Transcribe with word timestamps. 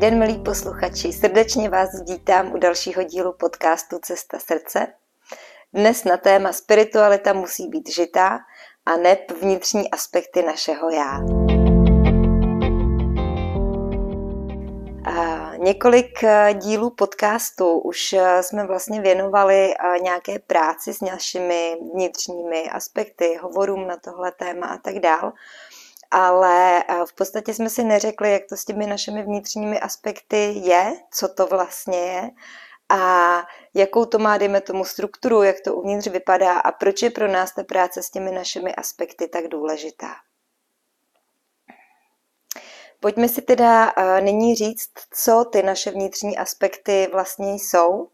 den, 0.00 0.18
milí 0.18 0.38
posluchači. 0.38 1.12
Srdečně 1.12 1.68
vás 1.68 1.88
vítám 2.08 2.52
u 2.52 2.58
dalšího 2.58 3.02
dílu 3.02 3.32
podcastu 3.32 3.98
Cesta 4.02 4.38
srdce. 4.38 4.86
Dnes 5.72 6.04
na 6.04 6.16
téma 6.16 6.52
spiritualita 6.52 7.32
musí 7.32 7.68
být 7.68 7.88
žitá 7.88 8.38
a 8.86 8.96
ne 8.96 9.16
vnitřní 9.40 9.90
aspekty 9.90 10.42
našeho 10.42 10.90
já. 10.90 11.20
A 15.04 15.50
několik 15.56 16.24
eh, 16.24 16.54
dílů 16.54 16.90
podcastu 16.90 17.78
už 17.78 18.12
eh, 18.12 18.42
jsme 18.42 18.66
vlastně 18.66 19.00
věnovali 19.00 19.74
eh, 19.74 19.98
nějaké 20.00 20.38
práci 20.38 20.94
s 20.94 21.00
našimi 21.00 21.76
vnitřními 21.94 22.70
aspekty, 22.70 23.38
hovorům 23.42 23.86
na 23.86 23.96
tohle 23.96 24.32
téma 24.32 24.66
a 24.66 24.78
tak 24.78 24.98
dál 24.98 25.32
ale 26.10 26.84
eh, 26.88 27.06
v 27.06 27.12
podstatě 27.12 27.54
jsme 27.54 27.70
si 27.70 27.84
neřekli, 27.84 28.32
jak 28.32 28.42
to 28.48 28.56
s 28.56 28.64
těmi 28.64 28.86
našimi 28.86 29.22
vnitřními 29.22 29.80
aspekty 29.80 30.52
je, 30.64 30.92
co 31.12 31.28
to 31.28 31.46
vlastně 31.46 31.98
je 31.98 32.30
a 32.90 33.42
jakou 33.74 34.04
to 34.04 34.18
má, 34.18 34.38
dejme 34.38 34.60
tomu, 34.60 34.84
strukturu, 34.84 35.42
jak 35.42 35.56
to 35.64 35.74
uvnitř 35.74 36.06
vypadá 36.06 36.58
a 36.58 36.72
proč 36.72 37.02
je 37.02 37.10
pro 37.10 37.28
nás 37.28 37.54
ta 37.54 37.64
práce 37.64 38.02
s 38.02 38.10
těmi 38.10 38.32
našimi 38.32 38.74
aspekty 38.74 39.28
tak 39.28 39.48
důležitá. 39.48 40.14
Pojďme 43.00 43.28
si 43.28 43.42
teda 43.42 43.92
eh, 43.96 44.20
nyní 44.20 44.54
říct, 44.54 44.90
co 45.14 45.44
ty 45.52 45.62
naše 45.62 45.90
vnitřní 45.90 46.38
aspekty 46.38 47.08
vlastně 47.12 47.54
jsou 47.54 48.08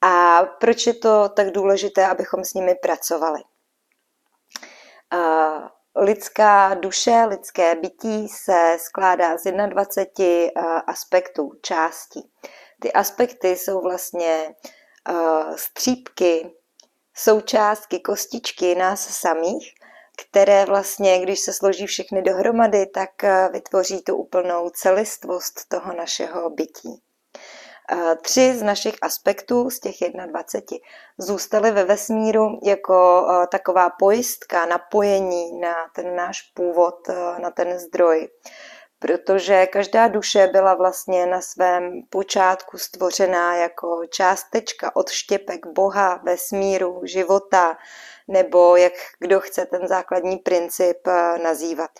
a 0.00 0.42
proč 0.44 0.86
je 0.86 0.94
to 0.94 1.28
tak 1.28 1.50
důležité, 1.50 2.06
abychom 2.06 2.44
s 2.44 2.54
nimi 2.54 2.74
pracovali. 2.74 3.40
Lidská 5.98 6.74
duše, 6.74 7.24
lidské 7.28 7.74
bytí 7.74 8.28
se 8.28 8.76
skládá 8.80 9.38
z 9.38 9.52
21 9.66 10.26
eh, 10.56 10.82
aspektů, 10.86 11.52
částí. 11.62 12.30
Ty 12.80 12.92
aspekty 12.92 13.48
jsou 13.48 13.80
vlastně 13.80 14.54
eh, 15.08 15.12
střípky, 15.56 16.50
součástky, 17.14 18.00
kostičky 18.00 18.74
nás 18.74 19.00
samých, 19.00 19.74
které 20.18 20.64
vlastně, 20.64 21.18
když 21.18 21.40
se 21.40 21.52
složí 21.52 21.86
všechny 21.86 22.22
dohromady, 22.22 22.86
tak 22.86 23.24
eh, 23.24 23.48
vytvoří 23.52 24.02
tu 24.02 24.16
úplnou 24.16 24.70
celistvost 24.70 25.68
toho 25.68 25.92
našeho 25.92 26.50
bytí. 26.50 27.02
Tři 28.22 28.54
z 28.56 28.62
našich 28.62 28.94
aspektů 29.02 29.70
z 29.70 29.80
těch 29.80 29.94
21 30.26 30.78
zůstaly 31.18 31.70
ve 31.70 31.84
vesmíru 31.84 32.60
jako 32.62 33.26
taková 33.50 33.90
pojistka, 33.90 34.66
napojení 34.66 35.60
na 35.60 35.74
ten 35.94 36.16
náš 36.16 36.42
původ, 36.42 37.08
na 37.38 37.50
ten 37.50 37.78
zdroj. 37.78 38.28
Protože 38.98 39.66
každá 39.66 40.08
duše 40.08 40.46
byla 40.46 40.74
vlastně 40.74 41.26
na 41.26 41.40
svém 41.40 42.02
počátku 42.10 42.78
stvořená 42.78 43.56
jako 43.56 44.02
částečka 44.10 44.96
od 44.96 45.10
štěpek 45.10 45.66
Boha, 45.66 46.20
vesmíru, 46.24 47.00
života, 47.04 47.76
nebo 48.28 48.76
jak 48.76 48.92
kdo 49.20 49.40
chce 49.40 49.66
ten 49.66 49.88
základní 49.88 50.36
princip 50.36 50.98
nazývat. 51.42 51.90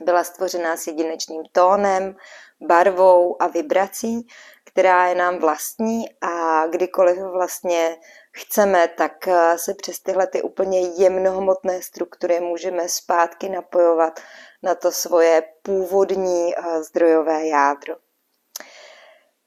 Byla 0.00 0.24
stvořená 0.24 0.76
s 0.76 0.86
jedinečným 0.86 1.42
tónem, 1.52 2.16
barvou 2.60 3.42
a 3.42 3.46
vibrací, 3.46 4.26
která 4.74 5.06
je 5.06 5.14
nám 5.14 5.38
vlastní 5.38 6.04
a 6.20 6.66
kdykoliv 6.66 7.18
vlastně 7.18 7.96
chceme, 8.32 8.88
tak 8.88 9.28
eh, 9.28 9.58
se 9.58 9.74
přes 9.74 10.00
tyhle 10.00 10.26
ty 10.26 10.42
úplně 10.42 10.80
jemnohmotné 10.80 11.82
struktury 11.82 12.40
můžeme 12.40 12.88
zpátky 12.88 13.48
napojovat 13.48 14.20
na 14.62 14.74
to 14.74 14.92
svoje 14.92 15.42
původní 15.62 16.54
eh, 16.56 16.82
zdrojové 16.82 17.46
jádro. 17.46 17.94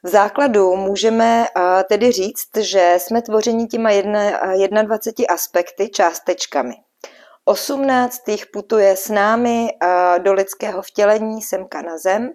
V 0.04 0.08
základu 0.08 0.76
můžeme 0.76 1.46
eh, 1.46 1.84
tedy 1.84 2.12
říct, 2.12 2.58
že 2.58 2.96
jsme 2.98 3.22
tvořeni 3.22 3.68
těma 3.68 3.90
21 4.82 5.34
aspekty 5.34 5.90
částečkami. 5.90 6.74
18 7.46 8.28
jich 8.28 8.46
putuje 8.46 8.96
s 8.96 9.10
námi 9.10 9.70
do 10.18 10.34
lidského 10.34 10.82
vtělení 10.82 11.42
semka 11.42 11.82
na 11.82 11.98
zem 11.98 12.30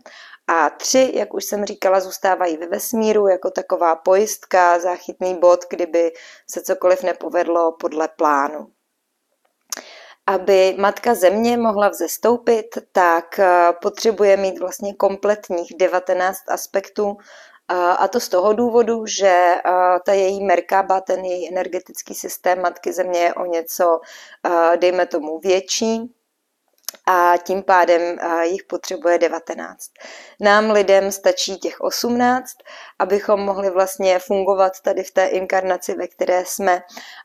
a 0.47 0.71
tři, 0.71 1.13
jak 1.15 1.35
už 1.35 1.45
jsem 1.45 1.65
říkala, 1.65 2.01
zůstávají 2.01 2.57
ve 2.57 2.67
vesmíru 2.67 3.29
jako 3.29 3.51
taková 3.51 3.97
pojistka, 3.97 4.79
záchytný 4.79 5.35
bod, 5.35 5.65
kdyby 5.71 6.13
se 6.51 6.63
cokoliv 6.63 7.03
nepovedlo 7.03 7.73
podle 7.73 8.09
plánu. 8.09 8.67
Aby 10.27 10.75
matka 10.79 11.15
země 11.15 11.57
mohla 11.57 11.89
vzestoupit, 11.89 12.79
tak 12.93 13.39
eh, 13.39 13.73
potřebuje 13.83 14.37
mít 14.37 14.59
vlastně 14.59 14.95
kompletních 14.95 15.75
19 15.79 16.39
aspektů, 16.49 17.17
a 17.99 18.09
to 18.09 18.21
z 18.21 18.29
toho 18.29 18.53
důvodu, 18.53 19.07
že 19.07 19.29
eh, 19.29 19.61
ta 20.07 20.13
její 20.13 20.45
Merkaba, 20.45 21.01
ten 21.01 21.25
její 21.25 21.49
energetický 21.49 22.15
systém 22.15 22.63
Matky 22.63 22.93
Země 22.93 23.21
je 23.21 23.35
o 23.35 23.47
něco, 23.47 24.01
eh, 24.47 24.77
dejme 24.77 25.07
tomu, 25.07 25.39
větší, 25.39 26.15
a 27.07 27.35
tím 27.43 27.63
pádem 27.63 28.19
jich 28.43 28.65
potřebuje 28.65 29.19
19. 29.19 29.79
Nám 30.41 30.71
lidem 30.71 31.13
stačí 31.13 31.59
těch 31.59 31.81
18, 31.81 32.51
abychom 32.99 33.41
mohli 33.41 33.71
vlastně 33.71 34.19
fungovat 34.19 34.81
tady 34.81 35.03
v 35.03 35.11
té 35.11 35.27
inkarnaci, 35.27 35.95
ve 35.95 36.09
které 36.09 36.45
jsme, 36.47 36.83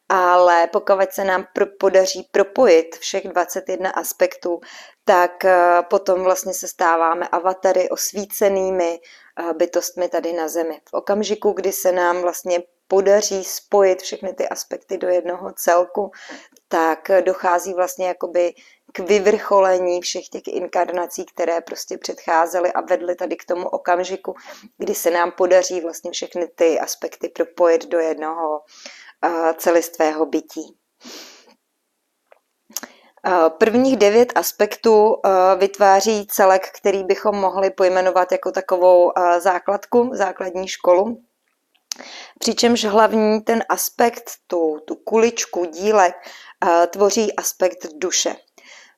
ale 0.09 0.67
pokud 0.67 1.11
se 1.11 1.23
nám 1.23 1.47
podaří 1.79 2.29
propojit 2.31 2.95
všech 2.95 3.27
21 3.27 3.89
aspektů, 3.89 4.59
tak 5.05 5.31
potom 5.89 6.23
vlastně 6.23 6.53
se 6.53 6.67
stáváme 6.67 7.27
avatary 7.27 7.89
osvícenými 7.89 8.99
bytostmi 9.57 10.09
tady 10.09 10.33
na 10.33 10.47
Zemi. 10.47 10.81
V 10.89 10.93
okamžiku, 10.93 11.51
kdy 11.51 11.71
se 11.71 11.91
nám 11.91 12.21
vlastně 12.21 12.63
podaří 12.87 13.43
spojit 13.43 14.01
všechny 14.01 14.33
ty 14.33 14.49
aspekty 14.49 14.97
do 14.97 15.07
jednoho 15.07 15.53
celku, 15.53 16.11
tak 16.67 17.11
dochází 17.21 17.73
vlastně 17.73 18.07
jakoby 18.07 18.53
k 18.93 18.99
vyvrcholení 18.99 20.01
všech 20.01 20.29
těch 20.29 20.47
inkarnací, 20.47 21.25
které 21.25 21.61
prostě 21.61 21.97
předcházely 21.97 22.73
a 22.73 22.81
vedly 22.81 23.15
tady 23.15 23.35
k 23.35 23.45
tomu 23.45 23.67
okamžiku, 23.67 24.35
kdy 24.77 24.95
se 24.95 25.11
nám 25.11 25.31
podaří 25.31 25.81
vlastně 25.81 26.11
všechny 26.11 26.47
ty 26.47 26.79
aspekty 26.79 27.29
propojit 27.29 27.87
do 27.87 27.99
jednoho 27.99 28.61
celistvého 29.57 30.25
bytí. 30.25 30.77
Prvních 33.57 33.97
devět 33.97 34.31
aspektů 34.35 35.15
vytváří 35.57 36.27
celek, 36.27 36.69
který 36.71 37.03
bychom 37.03 37.35
mohli 37.35 37.71
pojmenovat 37.71 38.31
jako 38.31 38.51
takovou 38.51 39.11
základku, 39.39 40.09
základní 40.13 40.67
školu. 40.67 41.23
Přičemž 42.39 42.85
hlavní 42.85 43.41
ten 43.41 43.63
aspekt, 43.69 44.31
tu, 44.47 44.79
tu 44.87 44.95
kuličku, 44.95 45.65
dílek, 45.65 46.15
tvoří 46.89 47.35
aspekt 47.35 47.87
duše. 47.93 48.35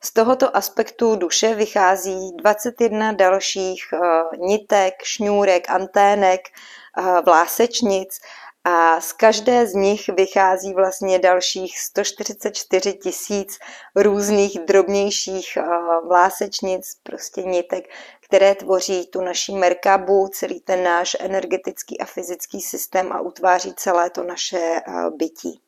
Z 0.04 0.14
tohoto 0.14 0.58
aspektu 0.58 1.16
duše 1.16 1.56
vychází 1.56 2.32
21 2.36 3.12
dalších 3.12 3.84
eh, 3.94 4.38
nitek, 4.38 4.94
šňůrek, 5.04 5.70
antének, 5.70 6.42
eh, 6.48 7.22
vlásečnic 7.26 8.20
a 8.64 9.02
z 9.02 9.14
každé 9.14 9.68
z 9.68 9.74
nich 9.74 10.10
vychází 10.18 10.74
vlastně 10.74 11.20
dalších 11.20 11.80
144 11.80 12.94
tisíc 12.94 13.58
různých 13.96 14.60
drobnějších 14.60 15.58
eh, 15.58 15.64
vlásečnic, 16.08 17.00
prostě 17.04 17.44
nitek, 17.44 17.84
které 18.22 18.56
tvoří 18.56 19.08
tu 19.08 19.22
naší 19.22 19.56
merkabu, 19.56 20.28
celý 20.28 20.62
ten 20.62 20.84
náš 20.84 21.18
energetický 21.20 22.00
a 22.00 22.06
fyzický 22.06 22.62
systém 22.62 23.12
a 23.12 23.22
utváří 23.22 23.74
celé 23.74 24.10
to 24.10 24.24
naše 24.24 24.81
bytí. 25.18 25.62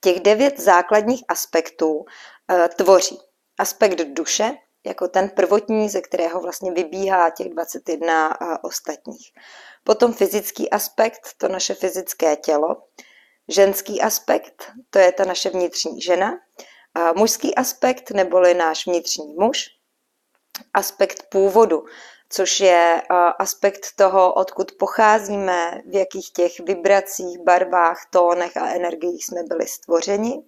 Těch 0.00 0.20
devět 0.20 0.60
základních 0.60 1.24
aspektů 1.28 2.04
tvoří 2.76 3.18
aspekt 3.58 4.00
duše, 4.00 4.50
jako 4.86 5.08
ten 5.08 5.28
prvotní, 5.28 5.88
ze 5.88 6.00
kterého 6.00 6.40
vlastně 6.40 6.72
vybíhá 6.72 7.30
těch 7.30 7.48
21 7.48 8.30
eh, 8.30 8.58
ostatních. 8.62 9.32
Potom 9.84 10.12
fyzický 10.12 10.70
aspekt, 10.70 11.20
to 11.38 11.48
naše 11.48 11.74
fyzické 11.74 12.36
tělo. 12.36 12.76
Ženský 13.48 14.02
aspekt, 14.02 14.72
to 14.90 14.98
je 14.98 15.12
ta 15.12 15.24
naše 15.24 15.50
vnitřní 15.50 16.00
žena. 16.00 16.32
Mužský 17.16 17.54
aspekt, 17.54 18.10
neboli 18.10 18.54
náš 18.54 18.86
vnitřní 18.86 19.34
muž. 19.34 19.66
Aspekt 20.74 21.26
původu, 21.28 21.84
což 22.28 22.60
je 22.60 23.02
aspekt 23.38 23.86
toho, 23.96 24.34
odkud 24.34 24.72
pocházíme, 24.72 25.82
v 25.86 25.94
jakých 25.94 26.30
těch 26.32 26.60
vibracích, 26.60 27.38
barvách, 27.38 27.98
tónech 28.10 28.56
a 28.56 28.68
energiích 28.68 29.26
jsme 29.26 29.42
byli 29.42 29.66
stvořeni. 29.66 30.42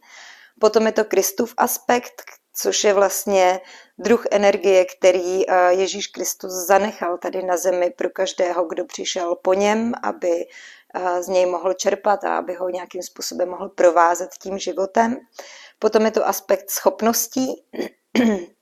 Potom 0.61 0.87
je 0.87 0.93
to 0.93 1.05
Kristův 1.05 1.55
aspekt, 1.57 2.23
což 2.55 2.85
je 2.85 2.95
vlastně 2.95 3.61
druh 3.99 4.25
energie, 4.31 4.85
který 4.85 5.51
eh, 5.51 5.73
Ježíš 5.73 6.07
Kristus 6.07 6.53
zanechal 6.53 7.19
tady 7.19 7.43
na 7.43 7.57
zemi 7.57 7.91
pro 7.91 8.11
každého, 8.11 8.65
kdo 8.65 8.85
přišel 8.85 9.37
po 9.37 9.55
něm, 9.55 9.93
aby 10.03 10.47
eh, 10.95 11.23
z 11.23 11.29
něj 11.29 11.47
mohl 11.47 11.73
čerpat 11.73 12.25
a 12.25 12.37
aby 12.37 12.55
ho 12.55 12.69
nějakým 12.69 13.03
způsobem 13.03 13.49
mohl 13.49 13.69
provázet 13.69 14.31
tím 14.43 14.59
životem. 14.59 15.17
Potom 15.79 16.05
je 16.05 16.11
to 16.11 16.29
aspekt 16.29 16.71
schopností, 16.71 17.65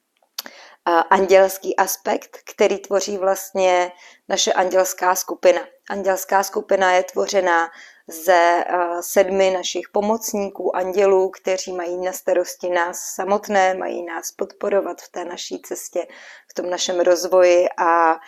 andělský 1.11 1.77
aspekt, 1.77 2.39
který 2.55 2.79
tvoří 2.79 3.19
vlastně 3.19 3.93
naše 4.29 4.53
andělská 4.53 5.15
skupina. 5.15 5.61
Andělská 5.91 6.43
skupina 6.43 6.93
je 6.93 7.03
tvořená 7.03 7.71
ze 8.07 8.65
sedmi 9.01 9.51
našich 9.51 9.89
pomocníků, 9.93 10.77
andělů, 10.77 11.31
kteří 11.31 11.73
mají 11.73 11.97
na 11.97 12.13
starosti 12.13 12.71
nás 12.71 12.99
samotné, 13.15 13.75
mají 13.75 14.05
nás 14.05 14.33
podporovat 14.33 15.01
v 15.01 15.09
té 15.09 15.25
naší 15.25 15.63
cestě, 15.63 16.07
v 16.51 16.55
tom 16.55 16.71
našem 16.71 17.01
rozvoji 17.01 17.69
a, 17.79 18.13
a, 18.13 18.19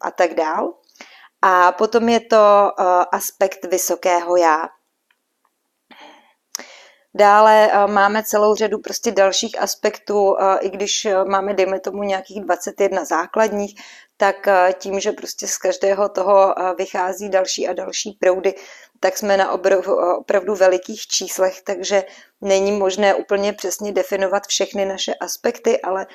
a 0.00 0.10
tak 0.10 0.34
dál. 0.34 0.74
A 1.42 1.72
potom 1.72 2.08
je 2.08 2.20
to 2.20 2.72
aspekt 3.14 3.64
vysokého 3.64 4.36
já. 4.36 4.68
Dále 7.16 7.70
eh, 7.72 7.86
máme 7.86 8.22
celou 8.22 8.54
řadu 8.54 8.78
prostě 8.78 9.10
dalších 9.10 9.62
aspektů, 9.62 10.36
eh, 10.40 10.58
i 10.60 10.70
když 10.70 11.04
eh, 11.04 11.24
máme, 11.24 11.54
dejme 11.54 11.80
tomu, 11.80 12.02
nějakých 12.02 12.40
21 12.40 13.04
základních, 13.04 13.80
tak 14.16 14.48
tím, 14.78 15.00
že 15.00 15.12
prostě 15.12 15.46
z 15.46 15.58
každého 15.58 16.08
toho 16.08 16.54
vychází 16.78 17.28
další 17.28 17.68
a 17.68 17.72
další 17.72 18.16
proudy, 18.20 18.54
tak 19.00 19.18
jsme 19.18 19.36
na 19.36 19.52
opravdu 20.18 20.54
velikých 20.54 21.06
číslech, 21.06 21.62
takže 21.62 22.04
není 22.40 22.72
možné 22.72 23.14
úplně 23.14 23.52
přesně 23.52 23.92
definovat 23.92 24.46
všechny 24.46 24.84
naše 24.84 25.14
aspekty, 25.14 25.80
ale 25.80 26.06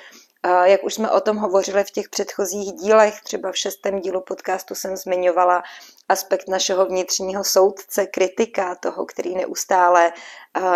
jak 0.63 0.83
už 0.83 0.93
jsme 0.93 1.11
o 1.11 1.21
tom 1.21 1.37
hovořili 1.37 1.83
v 1.83 1.91
těch 1.91 2.09
předchozích 2.09 2.71
dílech, 2.73 3.21
třeba 3.21 3.51
v 3.51 3.57
šestém 3.57 3.99
dílu 3.99 4.21
podcastu 4.21 4.75
jsem 4.75 4.97
zmiňovala 4.97 5.63
aspekt 6.09 6.47
našeho 6.47 6.85
vnitřního 6.85 7.43
soudce, 7.43 8.05
kritika 8.05 8.75
toho, 8.75 9.05
který 9.05 9.35
neustále 9.35 10.13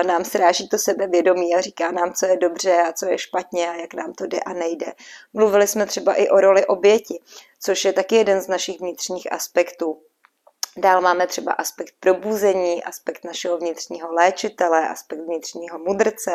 nám 0.05 0.25
sráží 0.25 0.69
to 0.69 0.77
sebevědomí 0.77 1.55
a 1.55 1.61
říká 1.61 1.91
nám, 1.91 2.13
co 2.13 2.25
je 2.25 2.37
dobře 2.37 2.81
a 2.81 2.93
co 2.93 3.05
je 3.05 3.17
špatně 3.17 3.69
a 3.69 3.73
jak 3.73 3.93
nám 3.93 4.13
to 4.13 4.25
jde 4.25 4.39
a 4.39 4.53
nejde. 4.53 4.93
Mluvili 5.33 5.67
jsme 5.67 5.85
třeba 5.85 6.13
i 6.13 6.29
o 6.29 6.39
roli 6.39 6.65
oběti, 6.65 7.19
což 7.59 7.85
je 7.85 7.93
taky 7.93 8.15
jeden 8.15 8.41
z 8.41 8.47
našich 8.47 8.79
vnitřních 8.79 9.33
aspektů. 9.33 10.01
Dál 10.77 11.01
máme 11.01 11.27
třeba 11.27 11.51
aspekt 11.51 11.93
probuzení, 11.99 12.83
aspekt 12.83 13.23
našeho 13.23 13.57
vnitřního 13.57 14.13
léčitele, 14.13 14.89
aspekt 14.89 15.19
vnitřního 15.19 15.79
mudrce, 15.79 16.31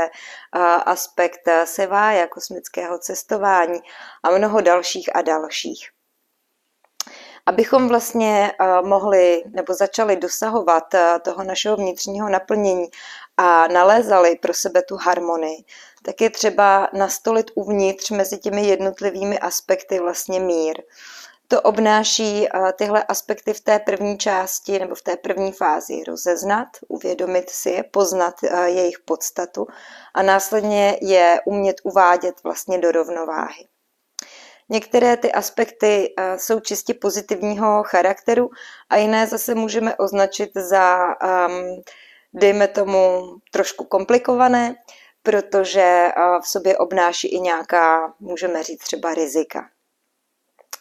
aspekt 0.87 1.49
sevája, 1.64 2.26
kosmického 2.26 2.99
cestování 2.99 3.81
a 4.23 4.31
mnoho 4.31 4.61
dalších 4.61 5.17
a 5.17 5.23
dalších. 5.23 5.88
Abychom 7.46 7.88
vlastně 7.88 8.52
mohli 8.82 9.43
nebo 9.46 9.75
začali 9.75 10.17
dosahovat 10.17 10.85
toho 11.23 11.44
našeho 11.44 11.76
vnitřního 11.76 12.29
naplnění 12.29 12.87
a 13.37 13.69
nalézali 13.69 14.37
pro 14.37 14.55
sebe 14.55 14.82
tu 14.82 14.96
harmonii, 14.96 15.64
tak 16.02 16.20
je 16.20 16.31
třeba 16.31 16.88
nastolit 16.93 17.50
uvnitř 17.55 18.11
mezi 18.11 18.38
těmi 18.38 18.67
jednotlivými 18.67 19.38
aspekty 19.38 20.00
vlastně 20.00 20.40
mír 20.40 20.82
to 21.49 21.61
obnáší 21.61 22.49
eh, 22.49 22.73
tyhle 22.73 23.05
aspekty 23.05 23.53
v 23.53 23.61
té 23.61 23.79
první 23.79 24.19
části 24.19 24.79
nebo 24.79 24.95
v 24.95 25.03
té 25.03 25.17
první 25.17 25.53
fázi 25.53 26.05
rozeznat, 26.05 26.69
uvědomit 26.89 27.50
si 27.50 27.71
je, 27.71 27.83
poznat 27.83 28.35
eh, 28.45 28.71
jejich 28.71 28.99
podstatu 28.99 29.67
a 30.15 30.23
následně 30.23 30.99
je 31.03 31.41
umět 31.47 31.77
uvádět 31.85 32.43
vlastně 32.45 32.79
do 32.79 32.93
rovnováhy. 32.93 33.65
Některé 34.69 35.17
ty 35.17 35.33
aspekty 35.33 36.15
eh, 36.19 36.39
jsou 36.39 36.61
čistě 36.61 36.95
pozitivního 36.95 37.83
charakteru 37.83 38.50
a 38.91 38.97
jiné 38.97 39.27
zase 39.27 39.55
můžeme 39.55 39.97
označit 39.97 40.50
za, 40.55 41.15
ehm, 41.23 41.83
dejme 42.33 42.69
tomu, 42.69 43.23
trošku 43.53 43.85
komplikované, 43.85 44.75
protože 45.23 46.09
v 46.43 46.49
sobě 46.49 46.79
obnáší 46.79 47.29
i 47.29 47.41
nějaká, 47.41 48.15
můžeme 48.21 48.62
říct 48.62 48.85
třeba 48.85 49.15
rizika. 49.15 49.69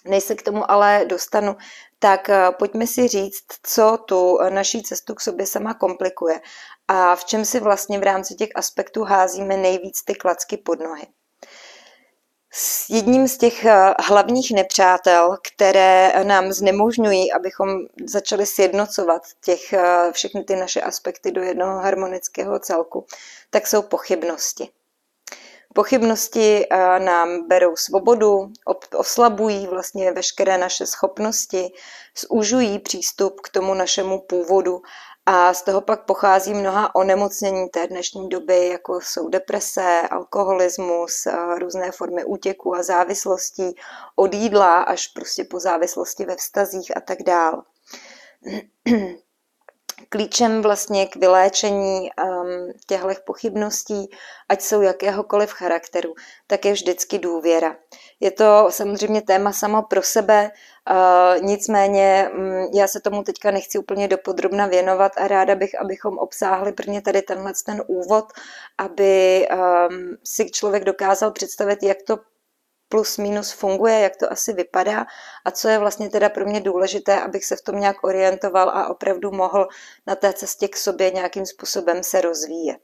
Než 0.08 0.24
se 0.24 0.36
k 0.36 0.44
tomu 0.44 0.72
ale 0.72 1.06
dostanu, 1.06 1.56
tak 2.00 2.30
eh, 2.30 2.52
pojďme 2.60 2.88
si 2.88 3.08
říct, 3.08 3.46
co 3.64 3.98
tu 3.98 4.40
naší 4.50 4.84
cestu 4.84 5.16
k 5.16 5.22
sobě 5.22 5.46
sama 5.46 5.74
komplikuje 5.74 6.42
a 6.88 7.16
v 7.16 7.26
čem 7.26 7.46
si 7.46 7.60
vlastně 7.60 8.00
v 8.00 8.04
rámci 8.04 8.36
těch 8.36 8.50
aspektů 8.56 9.04
házíme 9.04 9.58
nejvíc 9.58 10.04
ty 10.04 10.16
klacky 10.16 10.58
pod 10.58 10.80
nohy. 10.80 11.08
S 12.52 12.90
jedním 12.90 13.28
z 13.28 13.38
těch 13.38 13.66
eh, 13.66 13.94
hlavních 14.00 14.52
nepřátel, 14.52 15.38
které 15.54 16.24
nám 16.24 16.52
znemožňují, 16.52 17.32
abychom 17.32 17.70
začali 18.06 18.46
sjednocovat 18.46 19.22
těch, 19.44 19.74
eh, 19.74 20.12
všechny 20.12 20.44
ty 20.44 20.56
naše 20.56 20.82
aspekty 20.82 21.32
do 21.32 21.42
jednoho 21.42 21.80
harmonického 21.80 22.60
celku, 22.60 23.06
tak 23.50 23.68
jsou 23.68 23.82
pochybnosti. 23.82 24.70
Pochybnosti 25.78 26.66
eh, 26.70 27.00
nám 27.00 27.48
berou 27.48 27.76
svobodu, 27.76 28.52
oslabují 28.96 29.68
vlastně 29.68 30.12
veškeré 30.12 30.58
naše 30.58 30.86
schopnosti, 30.86 31.72
zužují 32.18 32.80
přístup 32.80 33.42
k 33.42 33.50
tomu 33.50 33.74
našemu 33.74 34.22
původu 34.22 34.82
a 35.26 35.54
z 35.54 35.62
toho 35.62 35.82
pak 35.82 36.06
pochází 36.06 36.54
mnoha 36.54 36.96
onemocnění 36.96 37.70
té 37.70 37.88
dnešní 37.88 38.30
doby, 38.30 38.68
jako 38.68 39.00
jsou 39.02 39.30
deprese, 39.30 40.02
alkoholismus, 40.12 41.26
eh, 41.26 41.60
různé 41.60 41.92
formy 41.92 42.26
útěku 42.26 42.76
a 42.76 42.84
závislostí 42.84 43.76
od 44.16 44.34
jídla 44.34 44.82
až 44.82 45.08
prostě 45.08 45.44
po 45.44 45.60
závislosti 45.60 46.26
ve 46.26 46.36
vztazích 46.36 46.98
a 46.98 47.02
tak 47.02 47.24
dál. 47.24 47.64
klíčem 50.10 50.62
vlastně 50.62 51.06
k 51.08 51.16
vyléčení 51.16 52.10
um, 52.24 52.72
těchto 52.88 53.22
pochybností, 53.26 54.10
ať 54.50 54.62
jsou 54.62 54.82
jakéhokoliv 54.82 55.52
charakteru, 55.52 56.14
tak 56.48 56.66
je 56.66 56.74
vždycky 56.74 57.20
důvěra. 57.20 57.76
Je 58.20 58.32
to 58.32 58.68
samozřejmě 58.70 59.22
téma 59.22 59.52
samo 59.52 59.84
pro 59.84 60.02
sebe, 60.02 60.52
uh, 60.90 61.46
nicméně 61.46 62.30
um, 62.34 62.70
já 62.74 62.88
se 62.88 63.00
tomu 63.00 63.24
teďka 63.24 63.52
nechci 63.52 63.80
úplně 63.80 64.08
dopodrobna 64.08 64.68
věnovat 64.68 65.12
a 65.18 65.28
ráda 65.28 65.56
bych, 65.56 65.82
abychom 65.82 66.18
obsáhli 66.18 66.72
prvně 66.72 67.02
tady 67.02 67.22
tenhle 67.22 67.54
ten 67.66 67.84
úvod, 67.88 68.26
aby 68.78 69.48
um, 69.52 70.18
si 70.24 70.52
člověk 70.52 70.84
dokázal 70.84 71.32
představit, 71.32 71.84
jak 71.84 71.98
to 72.08 72.18
plus 72.90 73.18
minus 73.18 73.52
funguje, 73.52 74.00
jak 74.00 74.16
to 74.16 74.32
asi 74.32 74.54
vypadá 74.54 75.06
a 75.46 75.52
co 75.52 75.68
je 75.68 75.80
vlastně 75.80 76.10
teda 76.10 76.30
pro 76.30 76.46
mě 76.46 76.62
důležité, 76.62 77.22
abych 77.22 77.46
se 77.46 77.56
v 77.56 77.62
tom 77.62 77.80
nějak 77.80 78.04
orientoval 78.04 78.70
a 78.70 78.88
opravdu 78.88 79.32
mohl 79.32 79.68
na 80.08 80.16
té 80.16 80.34
cestě 80.34 80.68
k 80.68 80.78
sobě 80.78 81.12
nějakým 81.12 81.46
způsobem 81.46 82.04
se 82.04 82.22
rozvíjet. 82.22 82.80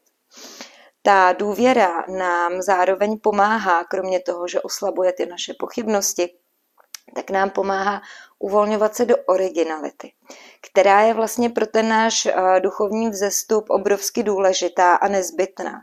Ta 1.01 1.33
důvěra 1.33 2.05
nám 2.07 2.61
zároveň 2.61 3.19
pomáhá, 3.19 3.83
kromě 3.83 4.19
toho, 4.19 4.47
že 4.47 4.61
oslabuje 4.61 5.13
ty 5.13 5.25
naše 5.25 5.53
pochybnosti, 5.59 6.29
tak 7.15 7.29
nám 7.29 7.49
pomáhá 7.49 8.01
uvolňovat 8.39 8.95
se 8.95 9.05
do 9.05 9.17
originality, 9.17 10.13
která 10.61 11.01
je 11.01 11.13
vlastně 11.13 11.49
pro 11.49 11.67
ten 11.67 11.89
náš 11.89 12.25
eh, 12.25 12.59
duchovní 12.59 13.09
vzestup 13.09 13.69
obrovsky 13.69 14.23
důležitá 14.23 14.95
a 14.95 15.07
nezbytná. 15.07 15.81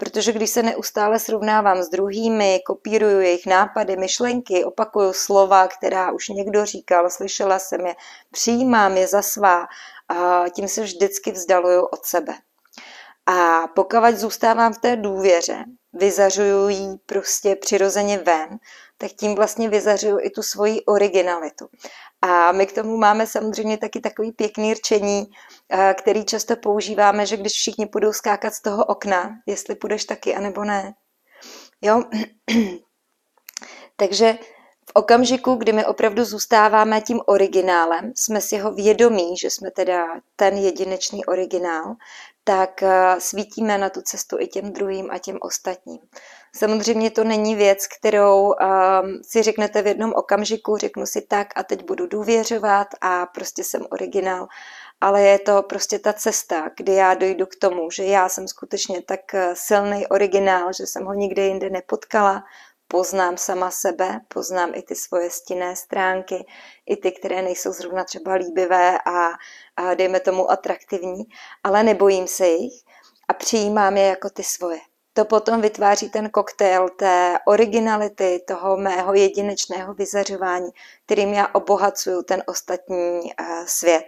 Protože 0.00 0.32
když 0.32 0.50
se 0.50 0.62
neustále 0.62 1.18
srovnávám 1.18 1.82
s 1.82 1.88
druhými, 1.88 2.60
kopíruju 2.66 3.20
jejich 3.20 3.46
nápady, 3.46 3.96
myšlenky, 3.96 4.64
opakuju 4.64 5.12
slova, 5.12 5.68
která 5.68 6.12
už 6.12 6.28
někdo 6.28 6.64
říkal, 6.64 7.10
slyšela 7.10 7.58
jsem 7.58 7.86
je, 7.86 7.94
přijímám 8.30 8.96
je 8.96 9.06
za 9.06 9.22
svá, 9.22 9.66
a 10.08 10.44
tím 10.48 10.68
se 10.68 10.82
vždycky 10.82 11.32
vzdaluju 11.32 11.84
od 11.84 12.04
sebe. 12.04 12.34
A 13.26 13.66
pokud 13.74 14.14
zůstávám 14.14 14.72
v 14.72 14.78
té 14.78 14.96
důvěře, 14.96 15.64
vyzařuju 15.92 16.68
ji 16.68 16.88
prostě 17.06 17.56
přirozeně 17.56 18.18
ven, 18.18 18.58
tak 18.98 19.10
tím 19.10 19.34
vlastně 19.34 19.68
vyzařuju 19.68 20.18
i 20.20 20.30
tu 20.30 20.42
svoji 20.42 20.84
originalitu. 20.84 21.68
A 22.22 22.52
my 22.52 22.66
k 22.66 22.72
tomu 22.72 22.96
máme 22.96 23.26
samozřejmě 23.26 23.78
taky 23.78 24.00
takový 24.00 24.32
pěkný 24.32 24.74
rčení, 24.74 25.30
eh, 25.72 25.94
který 25.98 26.24
často 26.24 26.56
používáme, 26.56 27.26
že 27.26 27.36
když 27.36 27.52
všichni 27.52 27.86
budou 27.86 28.12
skákat 28.12 28.54
z 28.54 28.62
toho 28.62 28.84
okna, 28.84 29.30
jestli 29.46 29.74
půjdeš 29.74 30.04
taky, 30.04 30.34
anebo 30.34 30.64
ne. 30.64 30.94
Jo? 31.80 32.04
Takže 33.96 34.38
v 34.90 34.92
okamžiku, 34.94 35.54
kdy 35.54 35.72
my 35.72 35.86
opravdu 35.86 36.24
zůstáváme 36.24 37.00
tím 37.00 37.20
originálem, 37.26 38.12
jsme 38.16 38.40
si 38.40 38.58
ho 38.58 38.72
vědomí, 38.72 39.36
že 39.36 39.50
jsme 39.50 39.70
teda 39.70 40.06
ten 40.36 40.56
jedinečný 40.56 41.24
originál, 41.24 41.94
tak 42.44 42.82
eh, 42.82 43.16
svítíme 43.18 43.78
na 43.78 43.90
tu 43.90 44.02
cestu 44.02 44.36
i 44.40 44.46
těm 44.46 44.72
druhým 44.72 45.10
a 45.10 45.18
těm 45.18 45.38
ostatním. 45.40 45.98
Samozřejmě 46.56 47.10
to 47.10 47.24
není 47.24 47.54
věc, 47.54 47.86
kterou 47.86 48.46
um, 48.46 48.54
si 49.22 49.42
řeknete 49.42 49.82
v 49.82 49.86
jednom 49.86 50.12
okamžiku, 50.16 50.76
řeknu 50.76 51.06
si 51.06 51.22
tak 51.22 51.48
a 51.56 51.62
teď 51.62 51.84
budu 51.84 52.06
důvěřovat 52.06 52.88
a 53.00 53.26
prostě 53.26 53.64
jsem 53.64 53.86
originál, 53.90 54.48
ale 55.00 55.22
je 55.22 55.38
to 55.38 55.62
prostě 55.62 55.98
ta 55.98 56.12
cesta, 56.12 56.70
kdy 56.76 56.94
já 56.94 57.14
dojdu 57.14 57.46
k 57.46 57.56
tomu, 57.56 57.90
že 57.90 58.04
já 58.04 58.28
jsem 58.28 58.48
skutečně 58.48 59.02
tak 59.02 59.34
eh, 59.34 59.54
silný 59.56 60.06
originál, 60.06 60.72
že 60.72 60.86
jsem 60.86 61.04
ho 61.04 61.14
nikde 61.14 61.42
jinde 61.42 61.70
nepotkala, 61.70 62.44
poznám 62.88 63.36
sama 63.36 63.70
sebe, 63.70 64.20
poznám 64.28 64.72
i 64.74 64.82
ty 64.82 64.94
svoje 64.94 65.30
stinné 65.30 65.76
stránky, 65.76 66.46
i 66.86 66.96
ty, 66.96 67.12
které 67.12 67.42
nejsou 67.42 67.72
zrovna 67.72 68.04
třeba 68.04 68.34
líbivé 68.34 68.98
a, 69.06 69.28
a 69.76 69.94
dejme 69.94 70.20
tomu 70.20 70.50
atraktivní, 70.50 71.24
ale 71.64 71.82
nebojím 71.82 72.28
se 72.28 72.46
jich 72.46 72.82
a 73.28 73.34
přijímám 73.34 73.96
je 73.96 74.06
jako 74.06 74.30
ty 74.30 74.42
svoje. 74.42 74.89
To 75.12 75.24
potom 75.24 75.60
vytváří 75.60 76.10
ten 76.10 76.30
koktejl 76.30 76.88
té 76.88 77.38
originality, 77.46 78.44
toho 78.48 78.76
mého 78.76 79.14
jedinečného 79.14 79.94
vyzařování, 79.94 80.70
kterým 81.06 81.34
já 81.34 81.48
obohacuju 81.52 82.22
ten 82.22 82.42
ostatní 82.46 83.20
uh, 83.20 83.64
svět. 83.66 84.04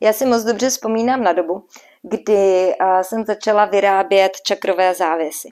Já 0.00 0.12
si 0.12 0.26
moc 0.26 0.42
dobře 0.42 0.70
vzpomínám 0.70 1.22
na 1.22 1.32
dobu, 1.32 1.66
kdy 2.02 2.74
uh, 2.80 3.00
jsem 3.00 3.24
začala 3.24 3.64
vyrábět 3.64 4.32
čakrové 4.42 4.94
závěsy. 4.94 5.48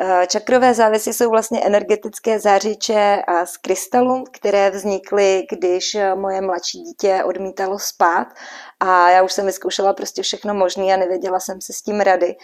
Uh, 0.00 0.22
čakrové 0.26 0.74
závěsy 0.74 1.12
jsou 1.12 1.30
vlastně 1.30 1.60
energetické 1.64 2.38
zářiče 2.38 3.22
z 3.44 3.56
krystalu, 3.56 4.24
které 4.32 4.70
vznikly, 4.70 5.46
když 5.50 5.96
moje 6.14 6.40
mladší 6.40 6.82
dítě 6.82 7.24
odmítalo 7.24 7.78
spát 7.78 8.28
a 8.80 9.10
já 9.10 9.22
už 9.22 9.32
jsem 9.32 9.46
vyzkoušela 9.46 9.92
prostě 9.92 10.22
všechno 10.22 10.54
možné 10.54 10.94
a 10.94 10.96
nevěděla 10.96 11.40
jsem 11.40 11.60
se 11.60 11.72
s 11.72 11.82
tím 11.82 12.00
rady 12.00 12.36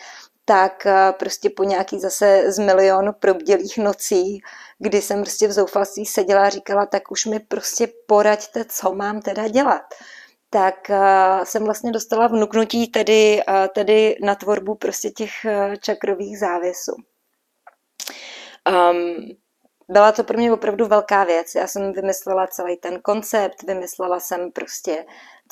tak 0.45 0.87
eh, 0.87 1.13
prostě 1.19 1.51
po 1.51 1.65
nějaký 1.65 2.01
zase 2.01 2.53
z 2.53 2.59
milionu 2.59 3.13
probdělých 3.13 3.79
nocí, 3.79 4.41
kdy 4.79 5.03
jsem 5.03 5.21
prostě 5.21 5.49
v 5.49 5.53
zoufalství 5.53 6.07
seděla 6.07 6.43
a 6.43 6.49
říkala, 6.49 6.87
tak 6.87 7.11
už 7.11 7.27
mi 7.27 7.41
prostě 7.41 7.89
poraďte, 8.07 8.65
co 8.69 8.95
mám 8.95 9.21
teda 9.21 9.49
dělat 9.49 9.83
tak 10.51 10.75
uh, 10.91 11.45
jsem 11.45 11.65
vlastně 11.65 11.93
dostala 11.93 12.27
vnuknutí 12.27 12.87
tedy, 12.87 13.41
uh, 13.49 13.55
tedy 13.75 14.17
na 14.23 14.35
tvorbu 14.35 14.75
prostě 14.75 15.11
těch 15.11 15.31
čakrových 15.81 16.39
závěsů. 16.39 16.93
Um, 18.69 19.37
byla 19.89 20.13
to 20.13 20.25
pro 20.25 20.39
mě 20.39 20.53
opravdu 20.53 20.87
velká 20.87 21.25
věc. 21.25 21.55
Já 21.55 21.67
jsem 21.67 21.93
vymyslela 21.93 22.47
celý 22.47 22.77
ten 22.77 23.01
koncept, 23.01 23.63
vymyslela 23.63 24.21
jsem 24.21 24.53
prostě 24.53 25.05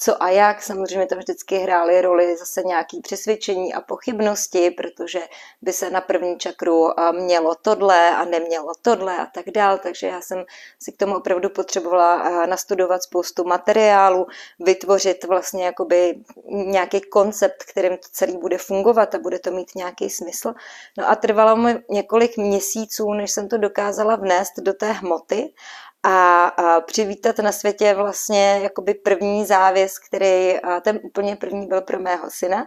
co 0.02 0.22
a 0.22 0.28
jak. 0.30 0.62
Samozřejmě 0.62 1.06
to 1.06 1.16
vždycky 1.16 1.58
hrály 1.58 2.00
roli 2.00 2.36
zase 2.36 2.62
nějaké 2.62 2.96
přesvědčení 3.02 3.74
a 3.74 3.80
pochybnosti, 3.80 4.70
protože 4.70 5.20
by 5.62 5.72
se 5.72 5.90
na 5.90 6.00
první 6.00 6.38
čakru 6.38 6.88
mělo 7.12 7.54
tohle 7.54 8.16
a 8.16 8.24
nemělo 8.24 8.72
tohle 8.82 9.18
a 9.18 9.26
tak 9.26 9.50
dál. 9.50 9.78
Takže 9.78 10.06
já 10.06 10.20
jsem 10.20 10.44
si 10.78 10.92
k 10.92 10.96
tomu 10.96 11.16
opravdu 11.16 11.50
potřebovala 11.50 12.46
nastudovat 12.46 13.02
spoustu 13.02 13.44
materiálu, 13.44 14.26
vytvořit 14.60 15.24
vlastně 15.24 15.64
jakoby 15.64 16.14
nějaký 16.46 17.00
koncept, 17.00 17.64
kterým 17.64 17.96
to 17.96 18.08
celý 18.12 18.36
bude 18.36 18.58
fungovat 18.58 19.14
a 19.14 19.18
bude 19.18 19.38
to 19.38 19.50
mít 19.50 19.74
nějaký 19.74 20.10
smysl. 20.10 20.54
No 20.98 21.10
a 21.10 21.16
trvalo 21.16 21.56
mi 21.56 21.78
několik 21.90 22.36
měsíců, 22.36 23.12
než 23.12 23.32
jsem 23.32 23.48
to 23.48 23.58
dokázala 23.58 24.16
vnést 24.16 24.52
do 24.58 24.72
té 24.72 24.92
hmoty 24.92 25.54
a, 26.02 26.44
a 26.46 26.80
přivítat 26.80 27.38
na 27.38 27.52
světě 27.52 27.94
vlastně 27.94 28.60
jakoby 28.62 28.94
první 28.94 29.46
závěs, 29.46 29.98
který 29.98 30.56
ten 30.82 31.00
úplně 31.02 31.36
první 31.36 31.66
byl 31.66 31.80
pro 31.80 31.98
mého 31.98 32.30
syna, 32.30 32.64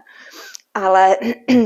ale 0.73 1.17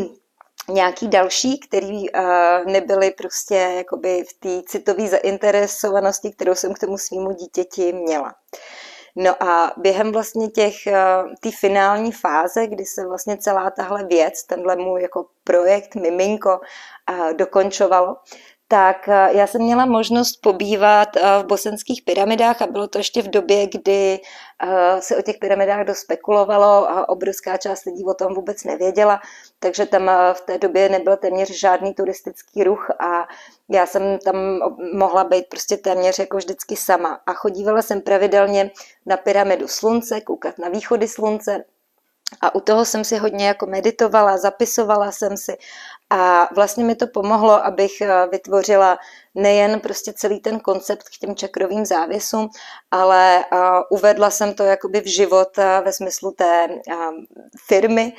nějaký 0.69 1.07
další, 1.07 1.59
který 1.59 2.09
uh, 2.09 2.21
nebyly 2.65 3.11
prostě 3.11 3.55
jakoby 3.55 4.23
v 4.29 4.39
té 4.39 4.69
citové 4.69 5.07
zainteresovanosti, 5.07 6.31
kterou 6.31 6.55
jsem 6.55 6.73
k 6.73 6.79
tomu 6.79 6.97
svýmu 6.97 7.31
dítěti 7.31 7.93
měla. 7.93 8.33
No 9.15 9.43
a 9.43 9.73
během 9.77 10.11
vlastně 10.11 10.47
těch, 10.47 10.75
té 11.41 11.49
finální 11.59 12.11
fáze, 12.11 12.67
kdy 12.67 12.85
se 12.85 13.07
vlastně 13.07 13.37
celá 13.37 13.71
tahle 13.71 14.03
věc, 14.03 14.43
tenhle 14.43 14.75
můj 14.75 15.01
jako 15.01 15.25
projekt 15.43 15.95
Miminko 15.95 16.59
dokončovalo, 17.37 18.15
tak 18.71 19.07
eh, 19.09 19.29
já 19.31 19.47
jsem 19.47 19.61
měla 19.61 19.85
možnost 19.85 20.35
pobývat 20.41 21.17
eh, 21.17 21.21
v 21.43 21.45
bosenských 21.45 22.01
pyramidách 22.01 22.61
a 22.61 22.67
bylo 22.67 22.87
to 22.87 22.97
ještě 22.97 23.21
v 23.21 23.27
době, 23.27 23.67
kdy 23.67 24.19
eh, 24.63 25.01
se 25.01 25.17
o 25.17 25.21
těch 25.21 25.37
pyramidách 25.37 25.85
dost 25.85 25.97
spekulovalo 25.97 26.89
a 26.89 27.09
obrovská 27.09 27.57
část 27.57 27.85
lidí 27.85 28.05
o 28.05 28.13
tom 28.13 28.33
vůbec 28.33 28.63
nevěděla, 28.63 29.21
takže 29.59 29.85
tam 29.85 30.11
v 30.33 30.41
té 30.41 30.57
době 30.57 30.89
nebyl 30.89 31.17
téměř 31.17 31.59
žádný 31.59 31.93
turistický 31.93 32.63
ruch 32.63 32.89
a 32.99 33.27
já 33.69 33.85
jsem 33.85 34.17
tam 34.25 34.35
mohla 34.93 35.23
být 35.23 35.45
prostě 35.49 35.77
téměř 35.77 36.19
jako 36.19 36.37
vždycky 36.37 36.75
sama. 36.75 37.19
A 37.25 37.33
chodívala 37.33 37.81
jsem 37.81 38.01
pravidelně 38.01 38.71
na 39.05 39.17
pyramidu 39.17 39.67
slunce, 39.67 40.21
koukat 40.21 40.57
na 40.57 40.69
východy 40.69 41.07
slunce, 41.07 41.63
a 42.41 42.55
u 42.55 42.59
toho 42.59 42.85
jsem 42.85 43.03
si 43.03 43.17
hodně 43.17 43.47
jako 43.47 43.65
meditovala, 43.65 44.37
zapisovala 44.37 45.11
jsem 45.11 45.37
si 45.37 45.57
a 46.09 46.49
vlastně 46.55 46.83
mi 46.83 46.95
to 46.95 47.07
pomohlo, 47.07 47.65
abych 47.65 48.01
eh, 48.01 48.27
vytvořila 48.31 48.97
nejen 49.35 49.79
prostě 49.79 50.13
celý 50.13 50.39
ten 50.39 50.59
koncept 50.59 51.03
k 51.03 51.17
těm 51.19 51.35
čakrovým 51.35 51.85
závěsům, 51.85 52.49
ale 52.91 53.39
eh, 53.39 53.57
uvedla 53.89 54.29
jsem 54.29 54.53
to 54.53 54.63
jakoby 54.63 55.01
v 55.01 55.05
život 55.05 55.57
eh, 55.57 55.81
ve 55.85 55.93
smyslu 55.93 56.31
té 56.31 56.67
firmy 57.67 58.13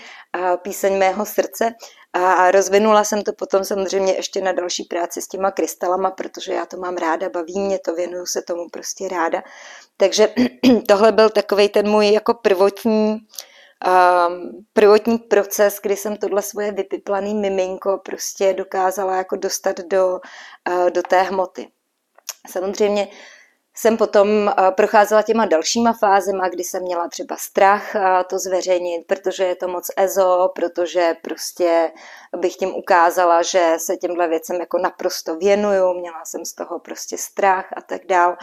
Píseň 0.63 0.99
mého 0.99 1.27
srdce 1.27 1.75
a 2.13 2.51
rozvinula 2.51 3.05
jsem 3.05 3.23
to 3.23 3.33
potom 3.33 3.65
samozřejmě 3.65 4.13
ještě 4.13 4.41
na 4.41 4.53
další 4.53 4.85
práci 4.85 5.23
s 5.23 5.29
těma 5.29 5.51
krystalama, 5.51 6.11
protože 6.11 6.53
já 6.53 6.67
to 6.67 6.77
mám 6.77 6.97
ráda, 6.97 7.29
baví 7.29 7.61
mě 7.61 7.79
to, 7.79 7.95
věnuju 7.95 8.27
se 8.27 8.43
tomu 8.43 8.69
prostě 8.69 9.09
ráda. 9.09 9.43
Takže 9.97 10.35
tohle 10.89 11.13
byl 11.13 11.31
takový 11.31 11.69
ten 11.69 11.89
můj 11.89 12.13
jako 12.13 12.35
prvotní 12.35 13.19
um, 13.87 14.67
prvotní 14.73 15.19
proces, 15.19 15.79
kdy 15.83 15.97
jsem 15.97 16.17
tohle 16.17 16.43
svoje 16.43 16.73
vypiplaný 16.73 17.35
miminko 17.35 17.99
prostě 18.05 18.53
dokázala 18.53 19.17
jako 19.17 19.37
dostat 19.37 19.81
do, 19.81 20.21
uh, 20.69 20.91
do 20.91 21.03
té 21.03 21.23
hmoty. 21.23 21.69
Samozřejmě 22.51 23.09
jsem 23.77 23.97
potom 23.97 24.53
procházela 24.77 25.23
těma 25.23 25.47
dalšíma 25.47 25.93
fázema, 25.93 26.49
kdy 26.49 26.65
jsem 26.65 26.83
měla 26.83 27.09
třeba 27.09 27.37
strach 27.37 27.97
to 28.27 28.39
zveřejnit, 28.39 29.07
protože 29.07 29.45
je 29.45 29.57
to 29.57 29.69
moc 29.69 29.91
ezo, 29.97 30.51
protože 30.55 31.17
prostě 31.23 31.93
bych 32.37 32.57
tím 32.57 32.75
ukázala, 32.75 33.43
že 33.43 33.75
se 33.79 33.97
těmhle 33.97 34.29
věcem 34.29 34.57
jako 34.57 34.79
naprosto 34.79 35.37
věnuju, 35.37 35.95
měla 35.95 36.25
jsem 36.25 36.45
z 36.45 36.55
toho 36.55 36.79
prostě 36.79 37.19
strach 37.19 37.69
a 37.77 37.81
tak 37.81 38.07
dál. 38.07 38.37